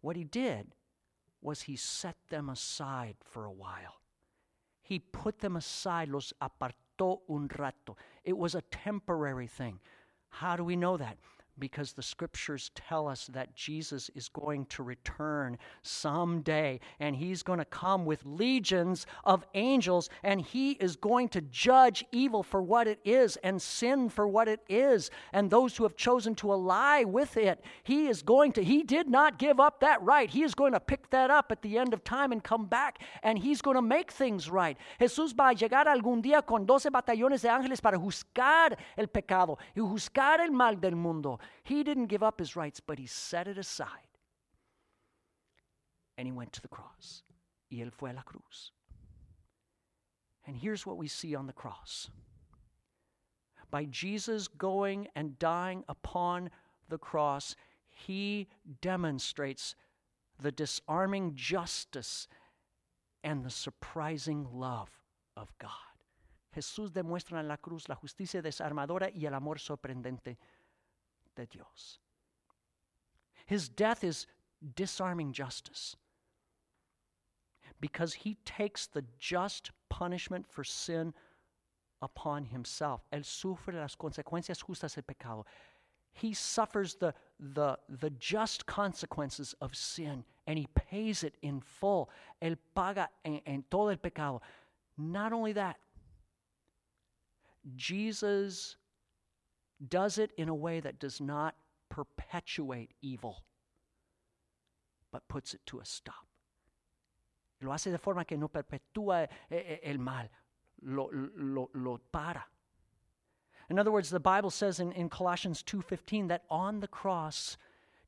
What 0.00 0.16
he 0.16 0.24
did 0.24 0.74
was 1.40 1.62
he 1.62 1.76
set 1.76 2.16
them 2.28 2.48
aside 2.48 3.16
for 3.20 3.44
a 3.44 3.52
while. 3.52 4.00
He 4.82 4.98
put 4.98 5.40
them 5.40 5.56
aside, 5.56 6.08
los 6.08 6.32
apartó 6.40 7.20
un 7.28 7.48
rato. 7.48 7.96
It 8.24 8.36
was 8.36 8.54
a 8.54 8.62
temporary 8.62 9.46
thing. 9.46 9.80
How 10.30 10.56
do 10.56 10.64
we 10.64 10.76
know 10.76 10.96
that? 10.96 11.18
Because 11.58 11.92
the 11.92 12.02
scriptures 12.02 12.70
tell 12.74 13.08
us 13.08 13.26
that 13.32 13.54
Jesus 13.54 14.10
is 14.14 14.28
going 14.28 14.66
to 14.66 14.82
return 14.82 15.58
someday 15.82 16.80
and 17.00 17.16
he's 17.16 17.42
going 17.42 17.58
to 17.58 17.64
come 17.64 18.04
with 18.04 18.24
legions 18.24 19.06
of 19.24 19.44
angels 19.54 20.08
and 20.22 20.40
he 20.40 20.72
is 20.72 20.96
going 20.96 21.28
to 21.30 21.40
judge 21.40 22.04
evil 22.12 22.42
for 22.42 22.62
what 22.62 22.86
it 22.86 23.00
is 23.04 23.36
and 23.38 23.60
sin 23.60 24.08
for 24.08 24.26
what 24.26 24.48
it 24.48 24.60
is 24.68 25.10
and 25.32 25.50
those 25.50 25.76
who 25.76 25.84
have 25.84 25.96
chosen 25.96 26.34
to 26.34 26.50
ally 26.52 27.04
with 27.04 27.36
it. 27.36 27.62
He 27.82 28.06
is 28.06 28.22
going 28.22 28.52
to, 28.52 28.62
he 28.62 28.82
did 28.82 29.08
not 29.08 29.38
give 29.38 29.60
up 29.60 29.80
that 29.80 30.02
right. 30.02 30.30
He 30.30 30.42
is 30.42 30.54
going 30.54 30.72
to 30.72 30.80
pick 30.80 31.10
that 31.10 31.30
up 31.30 31.52
at 31.52 31.62
the 31.62 31.78
end 31.78 31.92
of 31.92 32.04
time 32.04 32.32
and 32.32 32.42
come 32.42 32.66
back 32.66 33.02
and 33.22 33.38
he's 33.38 33.62
going 33.62 33.76
to 33.76 33.82
make 33.82 34.10
things 34.10 34.50
right. 34.50 34.76
Jesús 35.00 35.34
va 35.34 35.48
a 35.48 35.54
llegar 35.54 35.86
algún 35.86 36.22
día 36.22 36.44
con 36.44 36.66
doce 36.66 36.90
batallones 36.90 37.42
de 37.42 37.48
ángeles 37.48 37.80
para 37.80 37.98
juzgar 37.98 38.76
el 38.96 39.08
pecado 39.08 39.58
y 39.76 39.80
juzgar 39.80 40.40
el 40.40 40.50
mal 40.50 40.80
del 40.80 40.96
mundo. 40.96 41.38
He 41.62 41.82
didn't 41.82 42.06
give 42.06 42.22
up 42.22 42.38
his 42.38 42.56
rights, 42.56 42.80
but 42.80 42.98
he 42.98 43.06
set 43.06 43.48
it 43.48 43.58
aside. 43.58 43.88
And 46.16 46.26
he 46.26 46.32
went 46.32 46.52
to 46.54 46.62
the 46.62 46.68
cross. 46.68 47.22
Y 47.70 47.78
él 47.78 47.92
fue 47.92 48.10
a 48.10 48.14
la 48.14 48.22
cruz. 48.22 48.72
And 50.46 50.56
here's 50.56 50.86
what 50.86 50.96
we 50.96 51.08
see 51.08 51.34
on 51.34 51.46
the 51.46 51.52
cross. 51.52 52.10
By 53.70 53.84
Jesus 53.84 54.48
going 54.48 55.08
and 55.14 55.38
dying 55.38 55.84
upon 55.88 56.50
the 56.88 56.98
cross, 56.98 57.54
he 57.90 58.48
demonstrates 58.80 59.74
the 60.40 60.52
disarming 60.52 61.34
justice 61.34 62.28
and 63.22 63.44
the 63.44 63.50
surprising 63.50 64.46
love 64.52 64.88
of 65.36 65.52
God. 65.58 65.70
Jesús 66.56 66.92
demuestra 66.92 67.40
en 67.40 67.48
la 67.48 67.56
cruz 67.56 67.88
la 67.88 67.94
justicia 67.94 68.40
desarmadora 68.40 69.10
y 69.14 69.26
el 69.26 69.34
amor 69.34 69.58
sorprendente 69.58 70.38
de 71.38 71.46
Dios. 71.46 71.98
His 73.46 73.68
death 73.68 74.04
is 74.04 74.26
disarming 74.74 75.32
justice 75.32 75.96
because 77.80 78.12
he 78.12 78.36
takes 78.44 78.86
the 78.86 79.04
just 79.18 79.70
punishment 79.88 80.46
for 80.46 80.64
sin 80.64 81.14
upon 82.02 82.44
himself. 82.44 83.00
Él 83.12 83.24
sufre 83.24 83.72
las 83.72 83.96
consecuencias 83.96 84.62
justas 84.62 84.94
del 84.94 85.04
pecado. 85.04 85.46
He 86.12 86.34
suffers 86.34 86.96
the, 86.96 87.14
the, 87.38 87.78
the 87.88 88.10
just 88.10 88.66
consequences 88.66 89.54
of 89.60 89.74
sin 89.74 90.24
and 90.46 90.58
he 90.58 90.66
pays 90.74 91.22
it 91.22 91.36
in 91.42 91.60
full. 91.60 92.10
Él 92.42 92.56
paga 92.74 93.08
en, 93.24 93.40
en 93.46 93.64
todo 93.70 93.88
el 93.88 93.96
pecado. 93.96 94.42
Not 94.96 95.32
only 95.32 95.52
that, 95.52 95.76
Jesus 97.76 98.76
does 99.86 100.18
it 100.18 100.32
in 100.36 100.48
a 100.48 100.54
way 100.54 100.80
that 100.80 100.98
does 100.98 101.20
not 101.20 101.54
perpetuate 101.88 102.92
evil, 103.00 103.44
but 105.12 105.26
puts 105.28 105.54
it 105.54 105.60
to 105.66 105.80
a 105.80 105.84
stop. 105.84 106.26
Lo 107.60 107.72
hace 107.72 107.90
de 107.90 107.98
forma 107.98 108.24
que 108.24 108.36
no 108.36 108.48
perpetúa 108.48 109.28
eh, 109.50 109.56
eh, 109.56 109.78
el 109.82 109.98
mal, 109.98 110.28
lo, 110.82 111.10
lo, 111.12 111.70
lo 111.74 112.00
para. 112.12 112.44
In 113.68 113.78
other 113.78 113.92
words, 113.92 114.10
the 114.10 114.20
Bible 114.20 114.50
says 114.50 114.80
in, 114.80 114.92
in 114.92 115.08
Colossians 115.08 115.62
2:15 115.62 116.28
that 116.28 116.44
on 116.48 116.80
the 116.80 116.88
cross, 116.88 117.56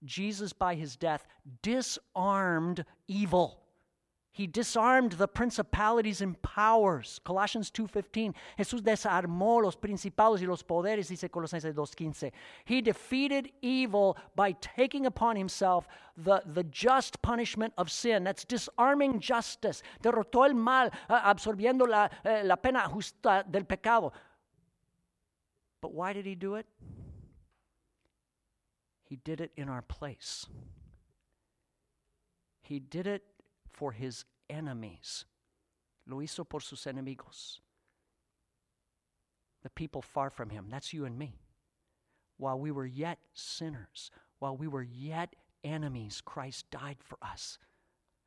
Jesus 0.04 0.52
by 0.52 0.74
his 0.74 0.96
death 0.96 1.26
disarmed 1.62 2.84
evil. 3.08 3.59
He 4.32 4.46
disarmed 4.46 5.12
the 5.12 5.26
principalities 5.26 6.20
and 6.20 6.40
powers. 6.40 7.20
Colossians 7.24 7.70
2:15. 7.70 8.34
Jesús 8.56 8.82
desarmó 8.82 9.60
los 9.60 9.76
principados 9.76 10.40
y 10.40 10.46
los 10.46 10.62
poderes, 10.62 11.08
dice 11.08 11.28
Colosenses 11.28 11.74
2:15. 11.74 12.32
He 12.64 12.80
defeated 12.80 13.50
evil 13.60 14.16
by 14.36 14.52
taking 14.52 15.04
upon 15.04 15.34
himself 15.34 15.88
the, 16.16 16.42
the 16.46 16.62
just 16.64 17.20
punishment 17.22 17.74
of 17.76 17.90
sin. 17.90 18.22
That's 18.22 18.44
disarming 18.44 19.18
justice. 19.18 19.82
Derrotó 20.00 20.46
el 20.46 20.54
mal, 20.54 20.90
absorbiendo 21.08 21.88
la, 21.88 22.08
uh, 22.24 22.44
la 22.44 22.56
pena 22.56 22.88
justa 22.88 23.44
del 23.50 23.64
pecado. 23.64 24.12
But 25.80 25.92
why 25.92 26.12
did 26.12 26.26
he 26.26 26.36
do 26.36 26.54
it? 26.54 26.66
He 29.02 29.16
did 29.16 29.40
it 29.40 29.50
in 29.56 29.68
our 29.68 29.82
place. 29.82 30.46
He 32.62 32.78
did 32.78 33.08
it 33.08 33.24
for 33.80 33.92
his 33.92 34.26
enemies. 34.50 35.24
Lo 36.06 36.18
hizo 36.18 36.46
por 36.46 36.60
sus 36.60 36.84
enemigos. 36.84 37.60
The 39.62 39.70
people 39.70 40.02
far 40.02 40.28
from 40.28 40.50
him. 40.50 40.66
That's 40.68 40.92
you 40.92 41.06
and 41.06 41.18
me. 41.18 41.40
While 42.36 42.60
we 42.60 42.70
were 42.70 42.84
yet 42.84 43.18
sinners, 43.32 44.10
while 44.38 44.54
we 44.54 44.68
were 44.68 44.82
yet 44.82 45.34
enemies, 45.64 46.20
Christ 46.22 46.66
died 46.70 46.98
for 47.00 47.16
us. 47.22 47.58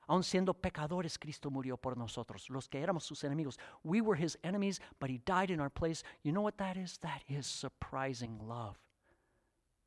Aun 0.09 0.23
siendo 0.23 0.55
pecadores, 0.59 1.19
Cristo 1.19 1.51
murió 1.51 1.79
por 1.79 1.95
nosotros, 1.95 2.49
los 2.49 2.67
que 2.67 2.81
éramos 2.81 3.03
sus 3.03 3.23
enemigos. 3.23 3.57
We 3.83 4.01
were 4.01 4.15
his 4.15 4.35
enemies, 4.43 4.79
but 4.99 5.11
he 5.11 5.19
died 5.19 5.51
in 5.51 5.59
our 5.59 5.69
place. 5.69 6.03
You 6.23 6.31
know 6.31 6.41
what 6.41 6.57
that 6.57 6.77
is? 6.77 6.97
That 7.03 7.21
is 7.29 7.45
surprising 7.45 8.39
love. 8.47 8.75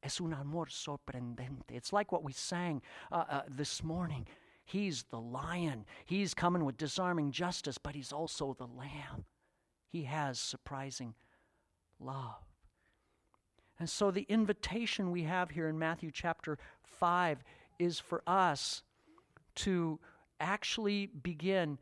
Es 0.01 0.21
un 0.21 0.33
amor 0.33 0.67
sorprendente. 0.67 1.73
It's 1.73 1.93
like 1.93 2.13
what 2.13 2.23
we 2.23 2.33
sang 2.33 2.83
uh, 3.11 3.25
uh, 3.29 3.43
this 3.49 3.83
morning. 3.83 4.29
He's 4.67 5.05
the 5.05 5.21
lion. 5.21 5.87
He's 6.05 6.35
coming 6.35 6.65
with 6.65 6.77
disarming 6.77 7.31
justice, 7.31 7.79
but 7.79 7.95
he's 7.95 8.13
also 8.13 8.55
the 8.59 8.67
lamb. 8.67 9.25
He 9.89 10.03
has 10.03 10.41
surprising 10.41 11.15
love. 12.01 12.43
And 13.79 13.89
so 13.89 14.11
the 14.11 14.27
invitation 14.29 15.13
we 15.13 15.23
have 15.23 15.51
here 15.51 15.69
in 15.69 15.79
Matthew 15.79 16.11
chapter 16.13 16.59
5 16.83 17.45
is 17.79 18.01
for 18.01 18.23
us 18.27 18.83
to 19.57 20.01
actually 20.41 21.07
begin 21.07 21.79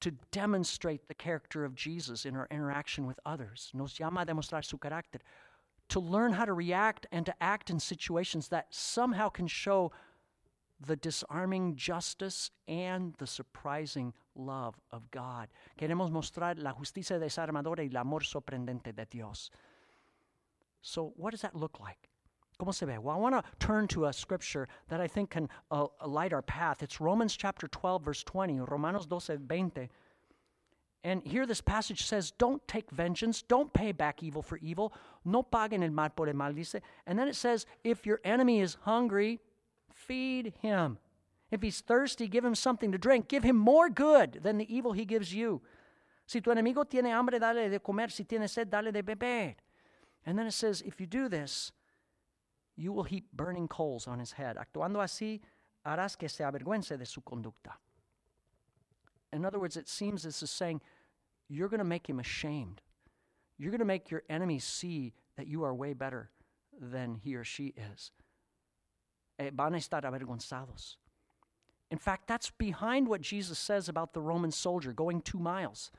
to 0.00 0.10
demonstrate 0.30 1.08
the 1.08 1.14
character 1.14 1.64
of 1.64 1.74
Jesus 1.74 2.26
in 2.26 2.36
our 2.36 2.46
interaction 2.50 3.06
with 3.06 3.18
others. 3.24 3.70
Nos 3.72 3.98
llama 3.98 4.20
a 4.20 4.26
demostrar 4.26 4.62
su 4.62 4.76
carácter. 4.76 5.20
To 5.88 6.00
learn 6.00 6.34
how 6.34 6.44
to 6.44 6.52
react 6.52 7.06
and 7.10 7.24
to 7.24 7.34
act 7.42 7.70
in 7.70 7.80
situations 7.80 8.48
that 8.48 8.66
somehow 8.70 9.30
can 9.30 9.46
show 9.46 9.92
the 10.80 10.96
disarming 10.96 11.76
justice 11.76 12.50
and 12.68 13.14
the 13.18 13.26
surprising 13.26 14.12
love 14.34 14.74
of 14.90 15.10
God. 15.10 15.48
Queremos 15.78 16.10
mostrar 16.10 16.58
la 16.58 16.72
justicia 16.72 17.18
desarmadora 17.18 17.82
y 17.82 17.90
el 17.92 17.96
amor 17.96 18.20
sorprendente 18.20 18.94
de 18.94 19.06
Dios. 19.10 19.50
So, 20.82 21.12
what 21.16 21.30
does 21.30 21.42
that 21.42 21.54
look 21.54 21.80
like? 21.80 22.08
¿Cómo 22.60 22.72
se 22.72 22.86
ve? 22.86 22.98
Well, 22.98 23.16
I 23.16 23.18
want 23.18 23.34
to 23.34 23.42
turn 23.58 23.88
to 23.88 24.06
a 24.06 24.12
scripture 24.12 24.68
that 24.88 25.00
I 25.00 25.08
think 25.08 25.30
can 25.30 25.48
uh, 25.70 25.86
light 26.06 26.32
our 26.32 26.42
path. 26.42 26.82
It's 26.82 27.00
Romans 27.00 27.36
chapter 27.36 27.66
12, 27.66 28.04
verse 28.04 28.22
20, 28.22 28.60
Romanos 28.60 29.06
12, 29.06 29.40
20. 29.48 29.88
And 31.02 31.22
here 31.24 31.46
this 31.46 31.60
passage 31.60 32.04
says, 32.04 32.30
Don't 32.30 32.66
take 32.68 32.90
vengeance, 32.90 33.42
don't 33.42 33.72
pay 33.72 33.92
back 33.92 34.22
evil 34.22 34.40
for 34.40 34.58
evil, 34.58 34.92
no 35.24 35.42
paguen 35.42 35.82
el 35.82 35.90
mal 35.90 36.10
por 36.10 36.28
el 36.28 36.34
mal, 36.34 36.52
dice. 36.52 36.80
And 37.06 37.18
then 37.18 37.28
it 37.28 37.36
says, 37.36 37.66
If 37.82 38.06
your 38.06 38.20
enemy 38.24 38.60
is 38.60 38.78
hungry, 38.82 39.40
feed 40.06 40.54
him. 40.60 40.98
If 41.50 41.62
he's 41.62 41.80
thirsty, 41.80 42.26
give 42.26 42.44
him 42.44 42.54
something 42.54 42.90
to 42.92 42.98
drink. 42.98 43.28
Give 43.28 43.44
him 43.44 43.56
more 43.56 43.88
good 43.88 44.40
than 44.42 44.58
the 44.58 44.74
evil 44.74 44.92
he 44.92 45.04
gives 45.04 45.34
you. 45.34 45.62
Si 46.26 46.40
tu 46.40 46.50
enemigo 46.50 46.88
tiene 46.88 47.10
hambre, 47.10 47.38
dale 47.38 47.68
de 47.68 47.78
comer. 47.78 48.08
Si 48.08 48.24
tiene 48.24 48.48
sed, 48.48 48.70
dale 48.70 48.90
de 48.90 49.02
beber. 49.02 49.54
And 50.26 50.38
then 50.38 50.46
it 50.46 50.52
says, 50.52 50.82
if 50.82 51.00
you 51.00 51.06
do 51.06 51.28
this, 51.28 51.70
you 52.76 52.92
will 52.92 53.04
heap 53.04 53.26
burning 53.32 53.68
coals 53.68 54.08
on 54.08 54.18
his 54.18 54.32
head. 54.32 54.56
Actuando 54.56 54.96
así, 55.00 55.40
harás 55.86 56.18
que 56.18 56.28
se 56.28 56.42
avergüence 56.42 56.98
de 56.98 57.06
su 57.06 57.20
conducta. 57.20 57.74
In 59.32 59.44
other 59.44 59.58
words, 59.58 59.76
it 59.76 59.88
seems 59.88 60.22
this 60.22 60.42
is 60.42 60.50
saying, 60.50 60.80
you're 61.48 61.68
going 61.68 61.78
to 61.78 61.84
make 61.84 62.08
him 62.08 62.18
ashamed. 62.18 62.80
You're 63.58 63.70
going 63.70 63.80
to 63.80 63.84
make 63.84 64.10
your 64.10 64.22
enemy 64.28 64.58
see 64.58 65.12
that 65.36 65.46
you 65.46 65.62
are 65.62 65.74
way 65.74 65.92
better 65.92 66.30
than 66.80 67.16
he 67.16 67.36
or 67.36 67.44
she 67.44 67.74
is 67.76 68.10
Eh, 69.38 69.50
van 69.52 69.74
a 69.74 69.78
estar 69.78 70.04
avergonzados. 70.04 70.96
In 71.90 71.98
fact, 71.98 72.26
that's 72.26 72.50
behind 72.50 73.08
what 73.08 73.20
Jesus 73.20 73.58
says 73.58 73.88
about 73.88 74.12
the 74.12 74.20
Roman 74.20 74.50
soldier 74.50 74.92
going 74.92 75.20
two 75.20 75.38
miles. 75.38 75.90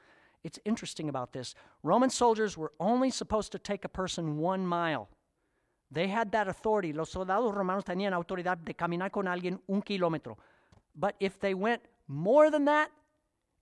It's 0.44 0.60
interesting 0.64 1.10
about 1.10 1.34
this. 1.34 1.56
Roman 1.84 2.10
soldiers 2.10 2.58
were 2.58 2.72
only 2.80 3.10
supposed 3.10 3.52
to 3.52 3.60
take 3.60 3.84
a 3.84 3.90
person 3.90 4.38
one 4.38 4.66
mile. 4.66 5.10
They 5.92 6.08
had 6.08 6.32
that 6.32 6.48
authority. 6.48 6.94
Los 6.94 7.12
soldados 7.12 7.54
romanos 7.54 7.84
tenían 7.84 8.14
autoridad 8.14 8.64
de 8.64 8.74
caminar 8.74 9.12
con 9.12 9.26
alguien 9.26 9.60
un 9.70 9.82
kilómetro. 9.82 10.38
But 10.96 11.16
if 11.20 11.40
they 11.40 11.54
went 11.54 11.82
more 12.08 12.50
than 12.50 12.66
that, 12.66 12.92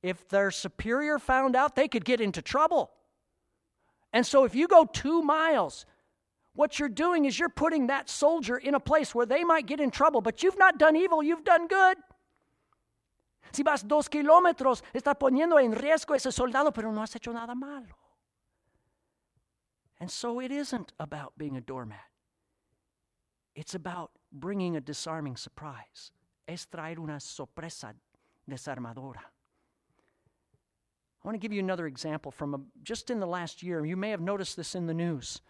if 0.02 0.28
their 0.30 0.52
superior 0.52 1.20
found 1.20 1.56
out, 1.56 1.76
they 1.76 1.88
could 1.88 2.06
get 2.06 2.20
into 2.20 2.42
trouble. 2.42 2.92
And 4.12 4.26
so 4.26 4.44
if 4.44 4.54
you 4.54 4.68
go 4.68 4.86
two 4.86 5.22
miles, 5.22 5.86
what 6.56 6.80
you're 6.80 6.90
doing 6.90 7.26
is 7.26 7.38
you're 7.38 7.50
putting 7.50 7.88
that 7.88 8.10
soldier 8.10 8.58
in 8.58 8.76
a 8.76 8.80
place 8.80 9.16
where 9.16 9.26
they 9.26 9.44
might 9.44 9.66
get 9.66 9.80
in 9.80 9.90
trouble, 9.90 10.22
but 10.22 10.44
you've 10.44 10.58
not 10.58 10.78
done 10.78 10.96
evil, 10.96 11.24
you've 11.24 11.44
done 11.44 11.68
good. 11.68 11.98
Si 13.52 13.64
vas 13.64 13.84
dos 13.84 14.08
kilómetros, 14.08 14.82
estás 14.94 15.16
poniendo 15.20 15.60
en 15.60 15.74
riesgo 15.74 16.16
ese 16.16 16.32
soldado, 16.32 16.72
pero 16.72 16.92
no 16.92 17.02
has 17.02 17.16
hecho 17.16 17.32
nada 17.32 17.54
malo. 17.56 17.96
And 20.00 20.10
so 20.10 20.40
it 20.40 20.52
isn't 20.52 20.92
about 21.00 21.34
being 21.38 21.56
a 21.56 21.62
doormat. 21.62 22.00
It's 23.56 23.76
about 23.76 24.12
bringing 24.32 24.76
a 24.76 24.82
disarming 24.82 25.38
surprise. 25.38 26.12
Es 26.48 26.66
traer 26.66 26.98
una 26.98 27.20
sorpresa 27.20 27.94
desarmadora. 28.50 29.22
I 31.24 31.28
want 31.28 31.36
to 31.36 31.40
give 31.40 31.54
you 31.54 31.62
another 31.62 31.88
example 31.88 32.32
from 32.32 32.54
a, 32.54 32.60
just 32.84 33.10
in 33.10 33.20
the 33.20 33.28
last 33.28 33.64
year. 33.64 33.86
You 33.86 33.96
may 33.96 34.10
have 34.10 34.20
noticed 34.20 34.58
this 34.58 34.76
in 34.76 34.88
the 34.88 34.94
news. 34.94 35.42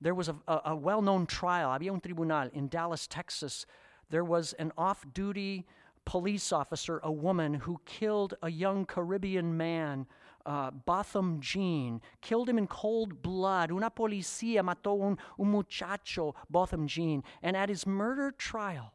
There 0.00 0.14
was 0.14 0.28
a, 0.28 0.36
a, 0.46 0.60
a 0.66 0.76
well 0.76 1.02
known 1.02 1.26
trial, 1.26 1.70
había 1.70 1.92
un 1.92 2.00
tribunal 2.00 2.50
in 2.52 2.68
Dallas, 2.68 3.06
Texas. 3.06 3.66
There 4.10 4.24
was 4.24 4.52
an 4.54 4.72
off 4.76 5.04
duty 5.12 5.66
police 6.04 6.52
officer, 6.52 7.00
a 7.02 7.10
woman, 7.12 7.54
who 7.54 7.80
killed 7.84 8.34
a 8.42 8.50
young 8.50 8.86
Caribbean 8.86 9.56
man, 9.56 10.06
uh, 10.46 10.70
Botham 10.70 11.40
Jean, 11.40 12.00
killed 12.20 12.48
him 12.48 12.58
in 12.58 12.66
cold 12.66 13.20
blood. 13.20 13.70
Una 13.70 13.90
policía 13.90 14.62
mató 14.62 15.02
un, 15.02 15.18
un 15.38 15.50
muchacho, 15.50 16.34
Botham 16.48 16.86
Jean. 16.86 17.22
And 17.42 17.56
at 17.56 17.68
his 17.68 17.86
murder 17.86 18.30
trial, 18.30 18.94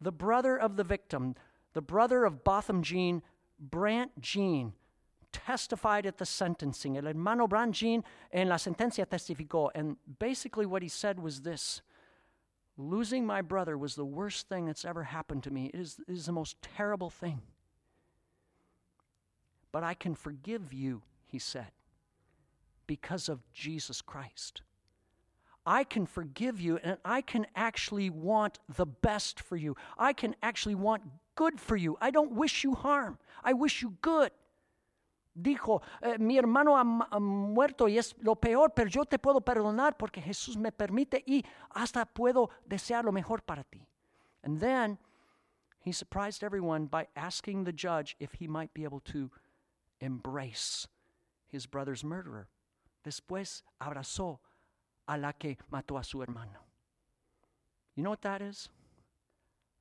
the 0.00 0.12
brother 0.12 0.56
of 0.58 0.76
the 0.76 0.84
victim, 0.84 1.34
the 1.74 1.82
brother 1.82 2.24
of 2.24 2.42
Botham 2.42 2.82
Jean, 2.82 3.22
Brant 3.58 4.20
Jean, 4.20 4.72
testified 5.34 6.06
at 6.06 6.18
the 6.18 6.24
sentencing. 6.24 6.96
El 6.96 7.06
hermano 7.06 7.46
Brant 7.46 7.74
Jean 7.74 8.02
en 8.32 8.48
la 8.48 8.56
sentencia 8.56 9.04
testificó. 9.06 9.70
And 9.74 9.96
basically, 10.18 10.64
what 10.64 10.82
he 10.82 10.88
said 10.88 11.20
was 11.20 11.42
this 11.42 11.82
Losing 12.76 13.24
my 13.24 13.40
brother 13.40 13.78
was 13.78 13.94
the 13.94 14.04
worst 14.04 14.48
thing 14.48 14.66
that's 14.66 14.84
ever 14.84 15.04
happened 15.04 15.44
to 15.44 15.50
me. 15.50 15.70
It 15.72 15.78
is, 15.78 16.00
it 16.08 16.12
is 16.12 16.26
the 16.26 16.32
most 16.32 16.56
terrible 16.76 17.10
thing. 17.10 17.40
But 19.70 19.84
I 19.84 19.94
can 19.94 20.14
forgive 20.14 20.72
you, 20.72 21.02
he 21.26 21.38
said, 21.38 21.70
because 22.86 23.28
of 23.28 23.40
Jesus 23.52 24.02
Christ. 24.02 24.62
I 25.66 25.84
can 25.84 26.04
forgive 26.04 26.60
you 26.60 26.78
and 26.82 26.98
I 27.04 27.22
can 27.22 27.46
actually 27.56 28.10
want 28.10 28.58
the 28.76 28.86
best 28.86 29.40
for 29.40 29.56
you. 29.56 29.76
I 29.96 30.12
can 30.12 30.36
actually 30.42 30.74
want 30.74 31.02
good 31.36 31.60
for 31.60 31.76
you. 31.76 31.96
I 32.00 32.10
don't 32.10 32.32
wish 32.32 32.64
you 32.64 32.74
harm, 32.74 33.18
I 33.42 33.52
wish 33.52 33.82
you 33.82 33.96
good. 34.02 34.30
Dijo, 35.34 35.82
eh, 36.00 36.16
mi 36.18 36.38
hermano 36.38 36.76
ha, 36.76 37.08
ha, 37.10 37.18
muerto 37.18 37.88
y 37.88 37.98
es 37.98 38.14
lo 38.20 38.36
peor, 38.36 38.72
pero 38.72 38.88
yo 38.88 39.04
te 39.04 39.18
puedo 39.18 39.40
perdonar 39.40 39.96
porque 39.96 40.22
Jesús 40.22 40.56
me 40.56 40.70
permite 40.70 41.24
y 41.26 41.44
hasta 41.70 42.04
puedo 42.06 42.50
desear 42.64 43.04
lo 43.04 43.10
mejor 43.10 43.42
para 43.42 43.64
ti. 43.64 43.84
And 44.44 44.60
then 44.60 44.98
he 45.80 45.92
surprised 45.92 46.44
everyone 46.44 46.86
by 46.86 47.08
asking 47.16 47.64
the 47.64 47.72
judge 47.72 48.14
if 48.20 48.34
he 48.34 48.46
might 48.46 48.72
be 48.72 48.84
able 48.84 49.00
to 49.00 49.30
embrace 50.00 50.86
his 51.48 51.66
brother's 51.66 52.04
murderer. 52.04 52.48
Después 53.04 53.62
abrazó 53.80 54.38
a 55.08 55.18
la 55.18 55.32
que 55.32 55.56
mató 55.70 55.98
a 55.98 56.04
su 56.04 56.22
hermano. 56.22 56.60
You 57.94 58.02
know 58.02 58.10
what 58.10 58.22
that 58.22 58.40
is? 58.40 58.68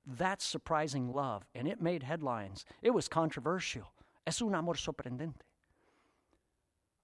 That's 0.05 0.43
surprising 0.43 1.13
love, 1.13 1.45
and 1.55 1.67
it 1.67 1.81
made 1.81 2.03
headlines. 2.03 2.65
It 2.81 2.91
was 2.91 3.07
controversial. 3.07 3.93
Es 4.25 4.41
un 4.41 4.55
amor 4.55 4.75
sorprendente. 4.75 5.41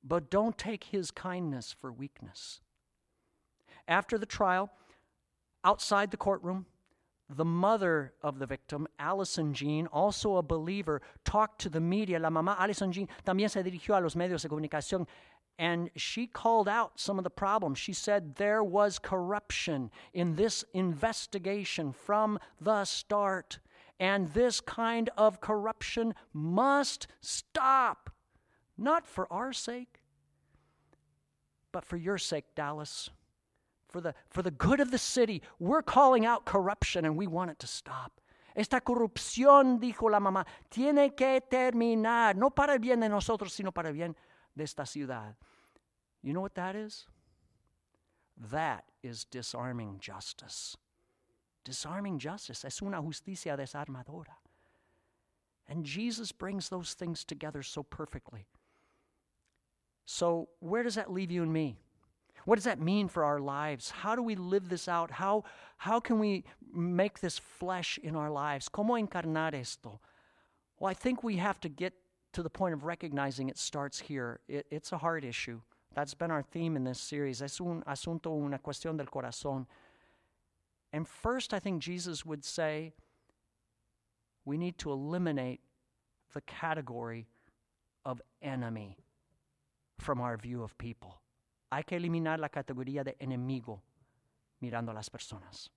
But 0.04 0.30
don't 0.30 0.58
take 0.58 0.86
his 0.86 1.12
kindness 1.12 1.76
for 1.80 1.92
weakness. 1.92 2.62
After 3.88 4.18
the 4.18 4.26
trial, 4.26 4.70
outside 5.64 6.12
the 6.12 6.18
courtroom, 6.18 6.66
the 7.30 7.46
mother 7.46 8.14
of 8.24 8.40
the 8.40 8.46
victim, 8.46 8.88
Allison 8.98 9.54
Jean, 9.54 9.88
also 9.88 10.38
a 10.38 10.44
believer, 10.44 11.02
talked 11.26 11.62
to 11.62 11.70
the 11.70 11.82
media. 11.82 12.20
La 12.20 12.30
mamá 12.30 12.56
Allison 12.60 12.92
Jean 12.92 13.08
también 13.26 13.50
se 13.50 13.62
dirigió 13.62 13.98
a 13.98 14.02
los 14.02 14.16
medios 14.16 14.42
de 14.42 14.50
comunicación 14.50 15.06
and 15.60 15.92
she 15.98 16.26
called 16.26 16.70
out 16.70 16.98
some 16.98 17.18
of 17.18 17.26
the 17.26 17.30
problems. 17.30 17.78
She 17.78 17.92
said 17.92 18.36
there 18.36 18.64
was 18.64 18.98
corruption 18.98 19.92
in 20.14 20.38
this 20.38 20.64
investigation 20.74 21.92
from 21.92 22.40
the 22.62 22.86
start. 22.86 23.60
And 24.00 24.32
this 24.34 24.62
kind 24.62 25.10
of 25.18 25.42
corruption 25.42 26.14
must 26.34 27.08
stop. 27.22 28.10
Not 28.78 29.06
for 29.06 29.32
our 29.32 29.52
sake, 29.52 30.00
but 31.72 31.84
for 31.84 31.98
your 31.98 32.18
sake, 32.18 32.46
Dallas. 32.56 33.10
For 33.90 34.00
the, 34.00 34.14
for 34.30 34.42
the 34.42 34.52
good 34.52 34.80
of 34.80 34.92
the 34.92 34.98
city, 34.98 35.42
we're 35.58 35.82
calling 35.82 36.26
out 36.26 36.46
corruption 36.46 37.06
and 37.06 37.18
we 37.18 37.28
want 37.28 37.52
it 37.52 37.60
to 37.60 37.68
stop. 37.68 38.22
Esta 38.56 38.82
corrupción, 38.82 39.80
dijo 39.80 40.10
la 40.10 40.20
mamá, 40.20 40.46
tiene 40.70 41.16
que 41.16 41.42
terminar, 41.42 42.36
no 42.36 42.50
para 42.50 42.74
el 42.74 42.80
bien 42.80 43.00
de 43.00 43.10
nosotros, 43.10 43.54
sino 43.54 43.72
para 43.72 43.90
el 43.90 43.94
bien 43.96 44.16
de 44.56 44.64
esta 44.64 44.86
ciudad. 44.86 45.36
You 46.22 46.34
know 46.34 46.42
what 46.42 46.56
that 46.56 46.76
is? 46.76 47.08
That 48.52 48.86
is 49.02 49.26
disarming 49.26 50.00
justice. 50.00 50.78
Disarming 51.64 52.20
justice 52.20 52.66
es 52.66 52.82
una 52.82 53.02
justicia 53.02 53.58
desarmadora. 53.58 54.38
And 55.68 55.86
Jesus 55.86 56.32
brings 56.32 56.70
those 56.70 56.94
things 56.94 57.24
together 57.24 57.62
so 57.62 57.84
perfectly. 57.84 58.48
So, 60.06 60.50
where 60.60 60.82
does 60.82 60.96
that 60.96 61.12
leave 61.12 61.30
you 61.30 61.44
and 61.44 61.54
me? 61.54 61.78
What 62.46 62.56
does 62.56 62.64
that 62.64 62.82
mean 62.82 63.08
for 63.08 63.24
our 63.24 63.40
lives? 63.40 63.92
How 63.92 64.16
do 64.16 64.24
we 64.24 64.36
live 64.36 64.70
this 64.70 64.88
out? 64.88 65.12
How, 65.12 65.44
how 65.78 66.00
can 66.00 66.18
we 66.18 66.46
make 66.74 67.20
this 67.20 67.38
flesh 67.38 68.00
in 68.02 68.16
our 68.16 68.32
lives? 68.32 68.70
¿Cómo 68.70 68.98
encarnar 68.98 69.54
esto? 69.54 70.00
Well, 70.80 70.90
I 70.90 70.96
think 70.96 71.24
we 71.24 71.38
have 71.38 71.60
to 71.62 71.70
get 71.70 71.94
to 72.34 72.42
the 72.42 72.50
point 72.50 72.74
of 72.74 72.86
recognizing 72.86 73.50
it 73.50 73.58
starts 73.58 74.00
here. 74.00 74.40
It, 74.48 74.66
it's 74.72 74.92
a 74.92 74.98
heart 74.98 75.24
issue. 75.24 75.62
That's 75.94 76.14
been 76.14 76.32
our 76.32 76.42
theme 76.42 76.76
in 76.76 76.84
this 76.84 77.00
series. 77.00 77.42
Es 77.42 77.60
un 77.60 77.84
asunto, 77.88 78.32
una 78.32 78.60
cuestión 78.60 78.98
del 78.98 79.08
corazón. 79.08 79.68
And 80.92 81.08
first, 81.08 81.54
I 81.54 81.60
think 81.60 81.82
Jesus 81.82 82.26
would 82.26 82.44
say 82.44 82.94
we 84.46 84.58
need 84.58 84.78
to 84.80 84.92
eliminate 84.92 85.62
the 86.34 86.42
category 86.42 87.28
of 88.06 88.22
enemy 88.42 88.98
from 89.98 90.22
our 90.22 90.38
view 90.38 90.64
of 90.64 90.78
people. 90.78 91.22
Hay 91.72 91.84
que 91.84 92.00
eliminar 92.00 92.40
la 92.40 92.48
categoría 92.48 93.04
de 93.04 93.14
enemigo 93.22 93.82
mirando 94.64 94.92
a 94.92 94.94
las 94.94 95.10
personas. 95.10 95.70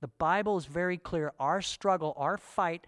The 0.00 0.08
Bible 0.08 0.56
is 0.56 0.66
very 0.66 0.98
clear. 0.98 1.32
Our 1.40 1.62
struggle, 1.62 2.14
our 2.16 2.36
fight, 2.36 2.86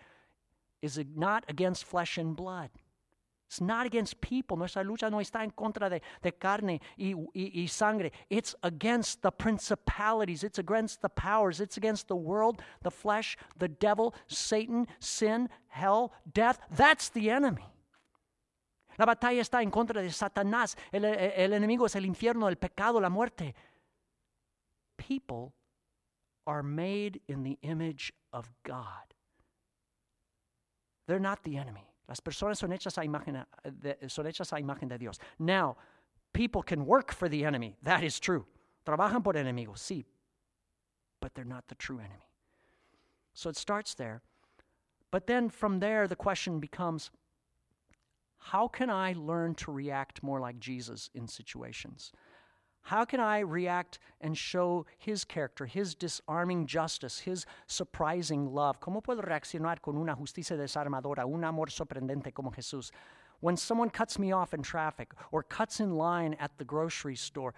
is 0.82 1.00
not 1.14 1.44
against 1.48 1.84
flesh 1.84 2.18
and 2.18 2.36
blood. 2.36 2.70
It's 3.46 3.60
not 3.60 3.86
against 3.86 4.20
people. 4.20 4.56
Nuestra 4.56 4.82
lucha 4.82 5.08
no 5.08 5.20
está 5.20 5.44
en 5.44 5.50
contra 5.50 5.88
de, 5.88 6.02
de 6.22 6.32
carne 6.32 6.80
y, 6.98 7.14
y, 7.32 7.62
y, 7.62 7.68
sangre. 7.68 8.12
It's 8.28 8.56
against 8.62 9.22
the 9.22 9.30
principalities. 9.30 10.42
It's 10.42 10.58
against 10.58 11.00
the 11.00 11.08
powers. 11.08 11.60
It's 11.60 11.76
against 11.76 12.08
the 12.08 12.16
world, 12.16 12.60
the 12.82 12.90
flesh, 12.90 13.36
the 13.56 13.68
devil, 13.68 14.14
Satan, 14.26 14.88
sin, 14.98 15.48
hell, 15.68 16.12
death. 16.32 16.58
That's 16.70 17.08
the 17.08 17.30
enemy. 17.30 17.64
La 18.98 19.06
batalla 19.06 19.42
está 19.42 19.62
en 19.62 19.70
contra 19.70 20.02
de 20.02 20.10
Satanás. 20.10 20.76
El, 20.90 21.04
el 21.04 21.52
enemigo 21.52 21.86
es 21.86 21.94
el 21.94 22.04
infierno, 22.04 22.48
el 22.48 22.56
pecado, 22.56 23.00
la 23.00 23.10
muerte. 23.10 23.54
People 24.96 25.54
are 26.46 26.62
made 26.62 27.20
in 27.28 27.44
the 27.44 27.58
image 27.62 28.12
of 28.32 28.50
God. 28.64 29.14
They're 31.06 31.20
not 31.20 31.44
the 31.44 31.58
enemy. 31.58 31.95
Las 32.08 32.20
personas 32.20 32.58
son 32.58 32.70
hechas 32.70 32.98
a 32.98 33.04
imagen 33.04 33.44
de, 33.64 34.08
son 34.08 34.26
hechas 34.26 34.52
a 34.52 34.60
imagen 34.60 34.88
de 34.88 34.98
Dios. 34.98 35.18
Now, 35.38 35.76
people 36.32 36.62
can 36.62 36.86
work 36.86 37.12
for 37.12 37.28
the 37.28 37.44
enemy. 37.44 37.76
That 37.82 38.04
is 38.04 38.20
true. 38.20 38.46
Trabajan 38.86 39.24
por 39.24 39.34
enemigos, 39.34 39.80
sí. 39.80 40.04
But 41.20 41.34
they're 41.34 41.44
not 41.44 41.66
the 41.68 41.74
true 41.74 41.98
enemy. 41.98 42.30
So 43.34 43.50
it 43.50 43.56
starts 43.56 43.94
there. 43.94 44.22
But 45.10 45.26
then 45.26 45.48
from 45.48 45.80
there, 45.80 46.06
the 46.06 46.16
question 46.16 46.60
becomes 46.60 47.10
how 48.38 48.68
can 48.68 48.90
I 48.90 49.12
learn 49.14 49.54
to 49.56 49.72
react 49.72 50.22
more 50.22 50.38
like 50.38 50.60
Jesus 50.60 51.10
in 51.14 51.26
situations? 51.26 52.12
How 52.86 53.04
can 53.04 53.18
I 53.18 53.40
react 53.40 53.98
and 54.20 54.38
show 54.38 54.86
His 54.96 55.24
character, 55.24 55.66
His 55.66 55.96
disarming 55.96 56.66
justice, 56.66 57.18
His 57.18 57.44
surprising 57.66 58.46
love? 58.46 58.78
¿Cómo 58.78 59.02
puedo 59.02 59.22
reaccionar 59.22 59.82
con 59.82 59.96
una 59.96 60.14
justicia 60.14 60.56
desarmadora, 60.56 61.26
un 61.26 61.42
amor 61.42 61.66
sorprendente 61.66 62.32
como 62.32 62.52
Jesús? 62.52 62.92
When 63.40 63.56
someone 63.56 63.90
cuts 63.90 64.20
me 64.20 64.30
off 64.30 64.54
in 64.54 64.62
traffic 64.62 65.12
or 65.32 65.42
cuts 65.42 65.80
in 65.80 65.96
line 65.96 66.36
at 66.38 66.56
the 66.58 66.64
grocery 66.64 67.16
store, 67.16 67.54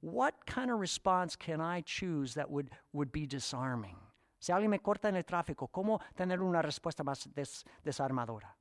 what 0.00 0.46
kind 0.46 0.70
of 0.70 0.80
response 0.80 1.36
can 1.36 1.60
I 1.60 1.82
choose 1.82 2.32
that 2.32 2.50
would, 2.50 2.70
would 2.94 3.12
be 3.12 3.26
disarming? 3.26 3.96
Si 4.38 4.50
alguien 4.50 4.70
me 4.70 4.78
corta 4.78 5.08
en 5.08 5.16
el 5.16 5.24
tráfico, 5.24 5.68
¿cómo 5.70 6.00
tener 6.16 6.40
una 6.40 6.62
respuesta 6.62 7.04
más 7.04 7.28
des, 7.34 7.64
desarmadora? 7.84 8.56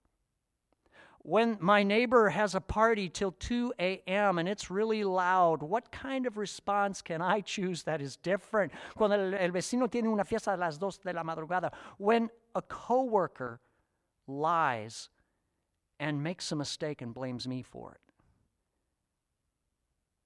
When 1.21 1.57
my 1.59 1.83
neighbor 1.83 2.29
has 2.29 2.55
a 2.55 2.61
party 2.61 3.09
till 3.09 3.31
2 3.31 3.73
a.m. 3.79 4.39
and 4.39 4.47
it's 4.47 4.71
really 4.71 5.03
loud, 5.03 5.61
what 5.61 5.91
kind 5.91 6.25
of 6.25 6.37
response 6.37 7.01
can 7.01 7.21
I 7.21 7.41
choose 7.41 7.83
that 7.83 8.01
is 8.01 8.15
different? 8.15 8.71
Cuando 8.95 9.15
el, 9.15 9.33
el 9.35 9.51
vecino 9.51 9.89
tiene 9.89 10.07
una 10.07 10.23
fiesta 10.23 10.53
a 10.53 10.57
las 10.57 10.77
2 10.77 10.99
de 11.03 11.13
la 11.13 11.23
madrugada, 11.23 11.71
when 11.97 12.29
a 12.55 12.61
coworker 12.61 13.59
lies 14.27 15.09
and 15.99 16.23
makes 16.23 16.51
a 16.51 16.55
mistake 16.55 17.01
and 17.01 17.13
blames 17.13 17.47
me 17.47 17.61
for 17.61 17.91
it. 17.93 18.01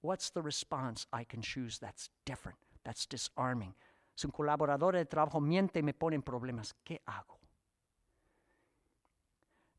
What's 0.02 0.30
the 0.30 0.42
response 0.42 1.06
I 1.12 1.24
can 1.24 1.42
choose 1.42 1.78
that's 1.78 2.10
different? 2.24 2.58
That's 2.84 3.06
disarming. 3.06 3.74
Si 4.14 4.26
un 4.26 4.32
colaborador 4.32 4.92
de 4.92 5.06
trabajo 5.06 5.40
miente 5.40 5.76
y 5.76 5.82
me 5.82 5.92
pone 5.92 6.14
en 6.14 6.22
problemas, 6.22 6.74
¿qué 6.84 6.98
hago? 7.06 7.38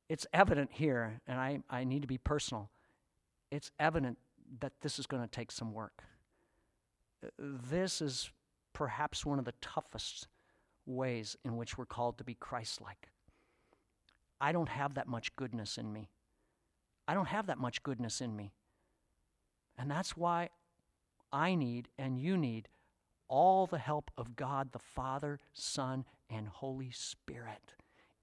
It's 0.07 0.27
evident 0.33 0.71
here, 0.73 1.21
and 1.27 1.39
I, 1.39 1.59
I 1.69 1.83
need 1.83 2.01
to 2.03 2.07
be 2.07 2.17
personal, 2.17 2.69
it's 3.51 3.71
evident 3.79 4.17
that 4.59 4.73
this 4.81 4.99
is 4.99 5.07
going 5.07 5.23
to 5.23 5.29
take 5.29 5.51
some 5.51 5.73
work. 5.73 6.03
This 7.39 8.01
is 8.01 8.29
perhaps 8.73 9.25
one 9.25 9.39
of 9.39 9.45
the 9.45 9.53
toughest 9.61 10.27
ways 10.85 11.35
in 11.43 11.57
which 11.57 11.77
we're 11.77 11.85
called 11.85 12.17
to 12.17 12.23
be 12.23 12.35
Christ 12.35 12.81
like. 12.81 13.09
I 14.39 14.51
don't 14.51 14.69
have 14.69 14.93
that 14.95 15.07
much 15.07 15.35
goodness 15.35 15.77
in 15.77 15.91
me. 15.91 16.09
I 17.07 17.13
don't 17.13 17.27
have 17.27 17.47
that 17.47 17.57
much 17.57 17.81
goodness 17.83 18.21
in 18.21 18.35
me. 18.35 18.53
And 19.77 19.89
that's 19.89 20.15
why 20.15 20.49
I 21.31 21.55
need 21.55 21.89
and 21.97 22.19
you 22.19 22.37
need 22.37 22.67
all 23.27 23.65
the 23.65 23.79
help 23.79 24.11
of 24.17 24.35
God 24.35 24.71
the 24.71 24.79
Father, 24.79 25.39
Son, 25.53 26.05
and 26.29 26.47
Holy 26.47 26.91
Spirit 26.91 27.73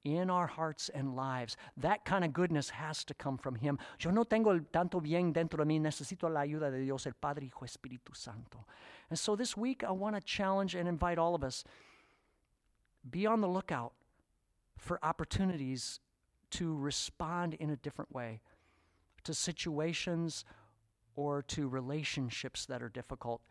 in 0.05 0.31
our 0.31 0.47
hearts 0.47 0.91
and 0.93 1.15
lives. 1.15 1.57
That 1.77 2.05
kind 2.05 2.25
of 2.25 2.33
goodness 2.33 2.71
has 2.71 3.05
to 3.05 3.15
come 3.15 3.39
from 3.39 3.57
Him. 3.57 3.79
Yo 4.01 4.11
no 4.11 4.25
tengo 4.25 4.51
el 4.51 4.61
tanto 4.73 5.01
bien 5.01 5.33
dentro 5.33 5.59
de 5.59 5.65
mí, 5.65 5.81
necesito 5.81 6.33
la 6.33 6.41
ayuda 6.41 6.71
de 6.71 6.81
Dios, 6.81 7.07
el 7.07 7.13
Padre, 7.13 7.47
Hijo, 7.47 7.65
Espíritu 7.65 8.15
Santo. 8.15 8.65
And 9.11 9.19
so 9.19 9.37
this 9.37 9.57
week, 9.57 9.85
I 9.85 9.93
want 9.93 10.17
to 10.17 10.23
challenge 10.23 10.75
and 10.75 10.89
invite 10.89 11.19
all 11.19 11.35
of 11.35 11.45
us 11.45 11.65
be 13.09 13.27
on 13.27 13.41
the 13.41 13.49
lookout 13.49 13.93
for 14.79 14.99
opportunities 15.03 16.01
to 16.51 16.77
respond 16.77 17.55
in 17.55 17.71
a 17.71 17.77
different 17.77 18.13
way 18.13 18.41
to 19.25 19.35
situations 19.35 20.45
or 21.15 21.43
to 21.43 21.69
relationships 21.69 22.67
that 22.67 22.83
are 22.83 22.89
difficult, 22.89 23.43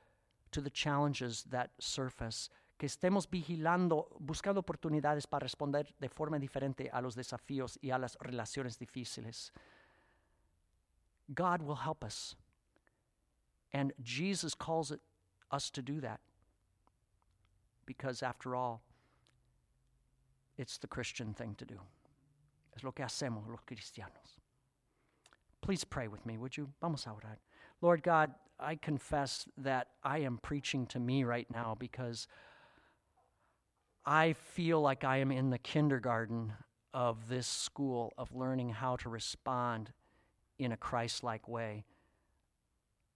to 0.52 0.62
the 0.62 0.70
challenges 0.70 1.46
that 1.50 1.72
surface. 1.80 2.50
Que 2.82 2.88
estemos 2.88 3.30
vigilando, 3.30 4.08
buscando 4.20 4.60
oportunidades 4.60 5.28
para 5.28 5.44
responder 5.44 5.94
de 6.00 6.10
forma 6.10 6.40
diferente 6.40 6.90
a 6.92 7.00
los 7.00 7.14
desafíos 7.14 7.78
y 7.80 7.92
a 7.92 8.00
las 8.00 8.18
relaciones 8.20 8.80
difíciles. 8.80 9.52
God 11.30 11.62
will 11.62 11.76
help 11.76 12.04
us. 12.04 12.36
And 13.72 13.94
Jesus 14.02 14.56
calls 14.56 14.90
it, 14.90 15.00
us 15.52 15.70
to 15.70 15.84
do 15.84 16.02
that. 16.02 16.22
Because 17.86 18.24
after 18.24 18.56
all, 18.56 18.82
it's 20.58 20.80
the 20.80 20.88
Christian 20.88 21.36
thing 21.36 21.54
to 21.60 21.66
do. 21.66 21.80
Es 22.76 22.84
lo 22.84 22.94
que 22.94 23.06
hacemos 23.06 23.48
los 23.48 23.62
cristianos. 23.64 24.40
Please 25.62 25.84
pray 25.84 26.08
with 26.08 26.26
me, 26.26 26.40
would 26.40 26.58
you? 26.58 26.68
Vamos 26.82 27.06
a 27.06 27.12
orar. 27.12 27.38
Lord 27.80 28.02
God, 28.02 28.34
I 28.60 28.76
confess 28.76 29.46
that 29.56 29.90
I 30.04 30.18
am 30.18 30.40
preaching 30.40 30.88
to 30.88 31.00
me 31.00 31.24
right 31.24 31.48
now 31.52 31.76
because 31.78 32.28
I 34.06 34.34
feel 34.34 34.82
like 34.82 35.04
I 35.04 35.18
am 35.18 35.32
in 35.32 35.50
the 35.52 35.60
kindergarten 35.60 36.54
of 36.94 37.30
this 37.30 37.48
school 37.48 38.14
of 38.18 38.34
learning 38.34 38.70
how 38.70 38.96
to 38.98 39.10
respond 39.10 39.92
in 40.58 40.72
a 40.72 40.78
Christ 40.78 41.24
like 41.24 41.48
way. 41.48 41.86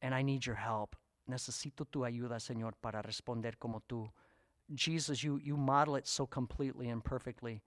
And 0.02 0.14
I 0.14 0.22
need 0.22 0.46
your 0.46 0.56
help. 0.56 0.96
Necesito 1.30 1.86
tu 1.92 2.02
ayuda, 2.02 2.38
Señor, 2.40 2.74
para 2.82 3.02
responder 3.02 3.54
como 3.60 3.82
tú. 3.90 4.10
Jesus, 4.74 5.24
you, 5.24 5.40
you 5.44 5.58
model 5.58 5.96
it 5.96 6.08
so 6.08 6.26
completely 6.26 6.90
and 6.90 7.04
perfectly. 7.04 7.62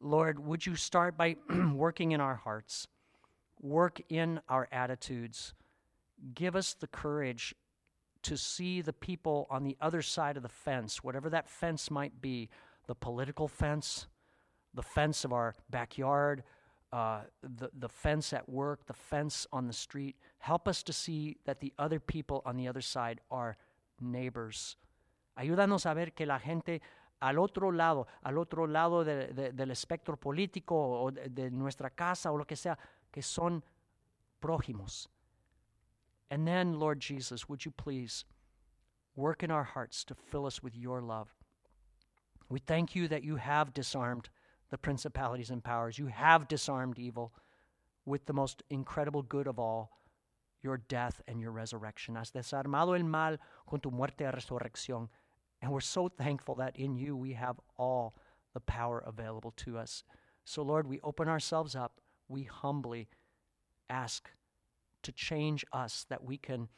Lord, 0.00 0.44
would 0.44 0.66
you 0.66 0.74
start 0.74 1.16
by 1.16 1.36
working 1.72 2.10
in 2.10 2.20
our 2.20 2.34
hearts, 2.34 2.88
work 3.60 4.00
in 4.08 4.40
our 4.48 4.68
attitudes, 4.72 5.54
give 6.34 6.56
us 6.56 6.74
the 6.74 6.88
courage 6.88 7.54
to 8.22 8.36
see 8.36 8.80
the 8.80 8.92
people 8.92 9.46
on 9.50 9.64
the 9.64 9.76
other 9.80 10.02
side 10.02 10.36
of 10.36 10.42
the 10.42 10.48
fence, 10.48 11.02
whatever 11.02 11.28
that 11.30 11.48
fence 11.48 11.90
might 11.90 12.20
be 12.20 12.48
the 12.86 12.94
political 12.94 13.48
fence, 13.48 14.06
the 14.74 14.82
fence 14.82 15.24
of 15.24 15.32
our 15.32 15.54
backyard, 15.70 16.42
uh, 16.92 17.22
the, 17.42 17.70
the 17.78 17.88
fence 17.88 18.32
at 18.32 18.48
work, 18.48 18.86
the 18.86 18.92
fence 18.92 19.46
on 19.52 19.66
the 19.66 19.72
street. 19.72 20.16
Help 20.38 20.68
us 20.68 20.82
to 20.82 20.92
see 20.92 21.36
that 21.44 21.60
the 21.60 21.72
other 21.78 21.98
people 21.98 22.42
on 22.44 22.56
the 22.56 22.68
other 22.68 22.80
side 22.80 23.20
are 23.30 23.56
neighbors. 24.00 24.76
Ayúdanos 25.38 25.86
a 25.86 25.94
ver 25.94 26.12
que 26.12 26.26
la 26.26 26.38
gente 26.38 26.82
al 27.20 27.38
otro 27.38 27.70
lado, 27.70 28.06
al 28.22 28.36
otro 28.36 28.66
lado 28.66 29.04
de, 29.04 29.28
de, 29.28 29.52
del 29.52 29.70
espectro 29.70 30.16
político 30.16 30.74
o 30.76 31.10
de, 31.10 31.28
de 31.28 31.50
nuestra 31.50 31.90
casa 31.90 32.30
o 32.32 32.36
lo 32.36 32.44
que 32.44 32.56
sea, 32.56 32.78
que 33.10 33.22
son 33.22 33.64
prójimos. 34.40 35.08
And 36.32 36.48
then, 36.48 36.80
Lord 36.80 36.98
Jesus, 36.98 37.46
would 37.46 37.66
you 37.66 37.70
please 37.70 38.24
work 39.14 39.42
in 39.42 39.50
our 39.50 39.64
hearts 39.64 40.02
to 40.04 40.14
fill 40.14 40.46
us 40.46 40.62
with 40.62 40.74
your 40.74 41.02
love? 41.02 41.28
We 42.48 42.58
thank 42.58 42.96
you 42.96 43.06
that 43.08 43.22
you 43.22 43.36
have 43.36 43.74
disarmed 43.74 44.30
the 44.70 44.78
principalities 44.78 45.50
and 45.50 45.62
powers. 45.62 45.98
You 45.98 46.06
have 46.06 46.48
disarmed 46.48 46.98
evil 46.98 47.34
with 48.06 48.24
the 48.24 48.32
most 48.32 48.62
incredible 48.70 49.20
good 49.20 49.46
of 49.46 49.58
all, 49.58 49.90
your 50.62 50.78
death 50.78 51.20
and 51.28 51.38
your 51.38 51.50
resurrection. 51.50 52.14
Has 52.14 52.30
desarmado 52.30 52.98
el 52.98 53.04
mal 53.04 53.36
con 53.68 53.80
tu 53.80 53.90
muerte 53.90 54.24
y 54.24 54.30
resurrección. 54.30 55.08
And 55.60 55.70
we're 55.70 55.80
so 55.80 56.08
thankful 56.08 56.54
that 56.54 56.76
in 56.76 56.96
you 56.96 57.14
we 57.14 57.34
have 57.34 57.60
all 57.76 58.14
the 58.54 58.60
power 58.60 59.04
available 59.06 59.52
to 59.58 59.76
us. 59.76 60.02
So, 60.46 60.62
Lord, 60.62 60.86
we 60.86 60.98
open 61.04 61.28
ourselves 61.28 61.76
up. 61.76 62.00
We 62.26 62.44
humbly 62.44 63.08
ask 63.90 64.30
to 65.02 65.12
change 65.12 65.64
us 65.72 66.06
that 66.08 66.24
we 66.24 66.38
can 66.38 66.68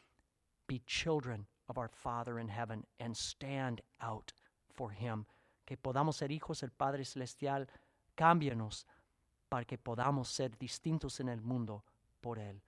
be 0.66 0.82
children 0.86 1.46
of 1.68 1.78
our 1.78 1.88
Father 1.88 2.38
in 2.38 2.48
heaven 2.48 2.84
and 3.00 3.16
stand 3.16 3.80
out 4.00 4.32
for 4.72 4.90
Him. 4.90 5.26
Que 5.66 5.76
podamos 5.76 6.16
ser 6.16 6.28
hijos 6.28 6.60
del 6.60 6.70
Padre 6.76 7.04
Celestial. 7.04 7.66
Cámbianos 8.16 8.84
para 9.50 9.64
que 9.64 9.78
podamos 9.78 10.26
ser 10.26 10.50
distintos 10.58 11.20
en 11.20 11.28
el 11.28 11.40
mundo 11.40 11.82
por 12.22 12.36
Él. 12.36 12.60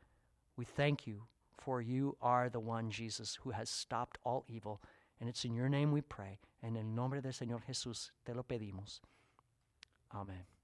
We 0.57 0.64
thank 0.64 1.07
you, 1.07 1.27
for 1.59 1.83
you 1.83 2.16
are 2.23 2.49
the 2.49 2.61
one, 2.61 2.90
Jesus, 2.90 3.37
who 3.42 3.51
has 3.51 3.69
stopped 3.69 4.19
all 4.25 4.45
evil. 4.49 4.81
And 5.21 5.29
it's 5.29 5.45
in 5.45 5.55
your 5.55 5.69
name 5.69 5.92
we 5.92 6.01
pray. 6.01 6.38
And 6.62 6.77
en 6.77 6.87
el 6.87 6.95
nombre 6.95 7.21
del 7.21 7.33
Señor 7.33 7.62
Jesús 7.66 8.11
te 8.25 8.33
lo 8.33 8.42
pedimos. 8.42 9.01
Amen. 10.14 10.56